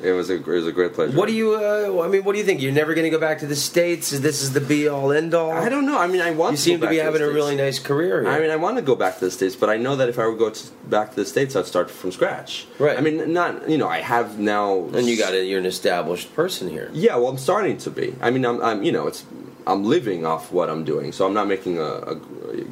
[0.00, 1.16] It was a it was a great pleasure.
[1.16, 1.54] What do you?
[1.54, 2.62] Uh, I mean, what do you think?
[2.62, 4.10] You're never going to go back to the states?
[4.10, 5.50] This is the be all end all.
[5.50, 5.98] I don't know.
[5.98, 6.52] I mean, I want.
[6.52, 8.22] You to seem to be having a really nice career.
[8.22, 8.30] Here.
[8.30, 10.18] I mean, I want to go back to the states, but I know that if
[10.18, 12.66] I would go to, back to the states, I'd start from scratch.
[12.78, 12.96] Right.
[12.96, 14.84] I mean, not you know, I have now.
[14.94, 15.46] and you got it.
[15.46, 16.90] You're an established person here.
[16.92, 18.14] Yeah, well, I'm starting to be.
[18.20, 19.24] I mean, I'm, I'm you know, it's
[19.66, 22.14] I'm living off what I'm doing, so I'm not making a, a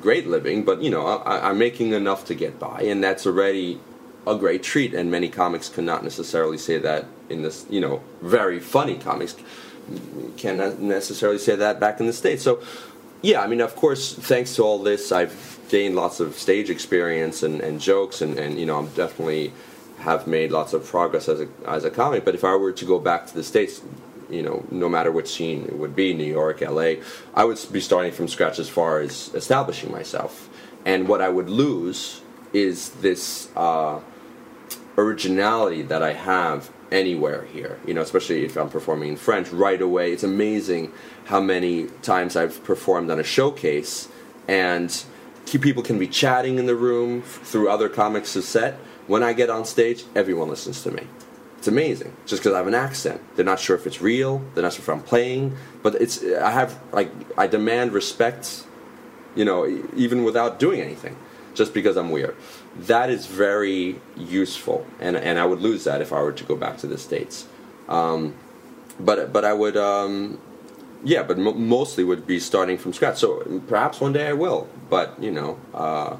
[0.00, 3.80] great living, but you know, I, I'm making enough to get by, and that's already
[4.26, 4.94] a great treat.
[4.94, 9.34] And many comics cannot necessarily say that in this, you know, very funny comics
[10.36, 12.42] can't necessarily say that back in the states.
[12.42, 12.62] So,
[13.22, 17.42] yeah, I mean, of course, thanks to all this, I've gained lots of stage experience
[17.42, 19.52] and, and jokes, and, and you know, I'm definitely
[19.98, 22.24] have made lots of progress as a as a comic.
[22.24, 23.80] But if I were to go back to the states,
[24.28, 27.00] you know, no matter which scene it would be, New York, L.A.,
[27.34, 30.48] I would be starting from scratch as far as establishing myself.
[30.84, 32.20] And what I would lose
[32.52, 34.00] is this uh,
[34.96, 37.78] originality that I have anywhere here.
[37.86, 40.12] You know, especially if I'm performing in French right away.
[40.12, 40.92] It's amazing
[41.26, 44.08] how many times I've performed on a showcase
[44.48, 45.04] and
[45.46, 48.74] people can be chatting in the room through other comics' to set.
[49.06, 51.06] When I get on stage, everyone listens to me.
[51.58, 53.20] It's amazing, just because I have an accent.
[53.34, 54.42] They're not sure if it's real.
[54.54, 56.22] They're not sure if I'm playing, but it's.
[56.22, 58.66] I have like I demand respect
[59.36, 61.16] you know, even without doing anything,
[61.54, 62.34] just because I'm weird.
[62.80, 66.56] That is very useful, and and I would lose that if I were to go
[66.56, 67.46] back to the states.
[67.88, 68.34] Um,
[69.00, 70.38] but but I would, um,
[71.04, 73.18] yeah, but mo mostly would be starting from scratch.
[73.18, 76.16] So perhaps one day I will, but you know, uh,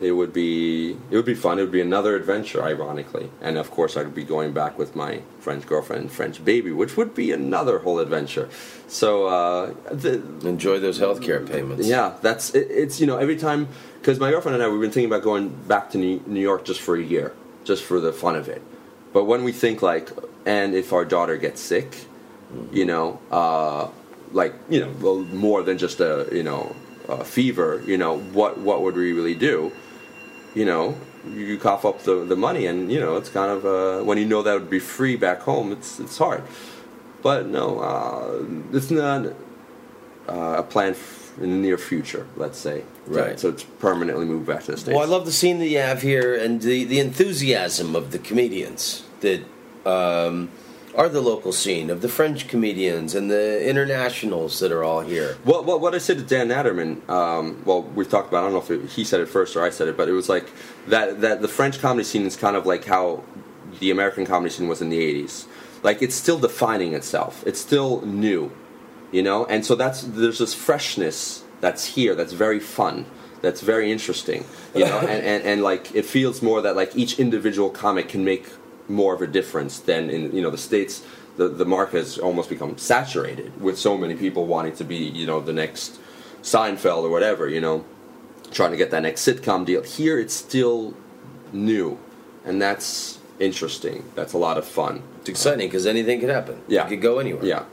[0.00, 1.58] it would be it would be fun.
[1.58, 5.22] It would be another adventure, ironically, and of course I'd be going back with my
[5.40, 8.48] French girlfriend and French baby, which would be another whole adventure.
[8.88, 11.86] So uh, the, Enjoy those healthcare payments.
[11.86, 13.68] yeah, that's it, it's you know every time
[14.06, 16.80] because my girlfriend and I we've been thinking about going back to New, York just
[16.80, 17.34] for a year,
[17.64, 18.62] just for the fun of it.
[19.12, 20.10] But when we think like,
[20.46, 22.04] and if our daughter gets sick,
[22.70, 23.88] you know, uh,
[24.30, 26.76] like you know, more than just a you know
[27.08, 29.72] a fever, you know, what what would we really do?
[30.54, 30.96] You know,
[31.34, 34.24] you cough up the, the money, and you know, it's kind of uh, when you
[34.24, 36.44] know that would be free back home, it's it's hard.
[37.22, 39.26] But no, uh, it's not
[40.28, 42.84] uh, a plan f- in the near future, let's say.
[43.06, 43.38] Right.
[43.38, 44.94] So it's permanently moved back to the states.
[44.94, 48.18] Well, I love the scene that you have here and the, the enthusiasm of the
[48.18, 49.42] comedians that
[49.84, 50.50] um,
[50.96, 55.36] are the local scene, of the French comedians and the internationals that are all here.
[55.44, 58.38] Well, well, what I said to Dan Natterman, um, well, we've talked about.
[58.38, 60.12] I don't know if it, he said it first or I said it, but it
[60.12, 60.50] was like
[60.88, 61.20] that.
[61.20, 63.22] That the French comedy scene is kind of like how
[63.78, 65.46] the American comedy scene was in the '80s.
[65.82, 67.44] Like it's still defining itself.
[67.46, 68.50] It's still new,
[69.16, 69.46] you know.
[69.46, 72.14] And so that's there's this freshness that's here.
[72.14, 73.06] That's very fun.
[73.40, 74.44] That's very interesting,
[74.74, 74.98] you know.
[75.12, 78.46] and, and and like it feels more that like each individual comic can make
[78.88, 81.02] more of a difference than in you know the states.
[81.38, 85.26] The the market has almost become saturated with so many people wanting to be you
[85.26, 85.98] know the next
[86.42, 87.84] Seinfeld or whatever, you know,
[88.52, 89.82] trying to get that next sitcom deal.
[89.82, 90.94] Here it's still
[91.52, 91.98] new,
[92.44, 94.04] and that's interesting.
[94.14, 95.02] That's a lot of fun.
[95.20, 96.62] It's exciting because anything could happen.
[96.68, 96.86] Yeah.
[96.86, 97.44] it could go anywhere.
[97.44, 97.64] Yeah,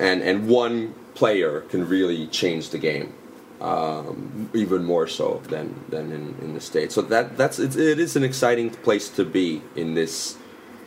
[0.00, 3.12] and and one player can really change the game,
[3.60, 6.94] um, even more so than than in, in the states.
[6.94, 10.36] So that that's it's, it is an exciting place to be in this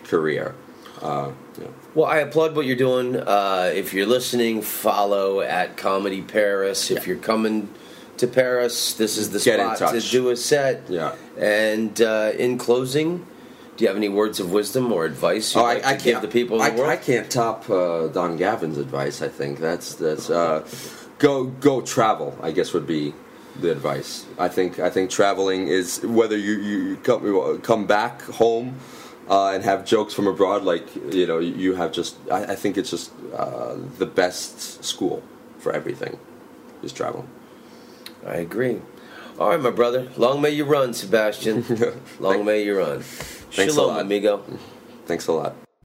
[0.05, 0.55] career.
[1.01, 1.67] Uh, yeah.
[1.95, 3.15] Well, I applaud what you're doing.
[3.15, 6.91] Uh, if you're listening, follow at Comedy Paris.
[6.91, 7.13] If Yeah.
[7.13, 7.69] you're coming
[8.17, 10.83] to Paris, this is the Get spot to do a set.
[10.89, 11.15] Yeah.
[11.39, 13.25] And uh, in closing,
[13.81, 16.03] do you have any words of wisdom or advice you'd Oh, like I, I to
[16.03, 16.91] give the people I, the world?
[16.91, 19.23] I can't top uh, Don Gavin's advice.
[19.23, 20.67] I think that's that's uh,
[21.17, 22.37] go go travel.
[22.43, 23.15] I guess would be
[23.59, 24.27] the advice.
[24.37, 28.75] I think I think traveling is whether you you come come back home.
[29.29, 32.17] Uh, and have jokes from abroad, like you know, you have just.
[32.29, 35.23] I, I think it's just uh, the best school
[35.57, 36.17] for everything,
[36.83, 37.29] is traveling.
[38.27, 38.81] I agree.
[39.39, 40.09] All right, my brother.
[40.17, 41.63] Long may you run, Sebastian.
[42.19, 43.03] Long may you run.
[43.51, 44.01] Thanks a lot.
[44.01, 44.43] amigo.
[45.05, 45.70] Thanks a lot.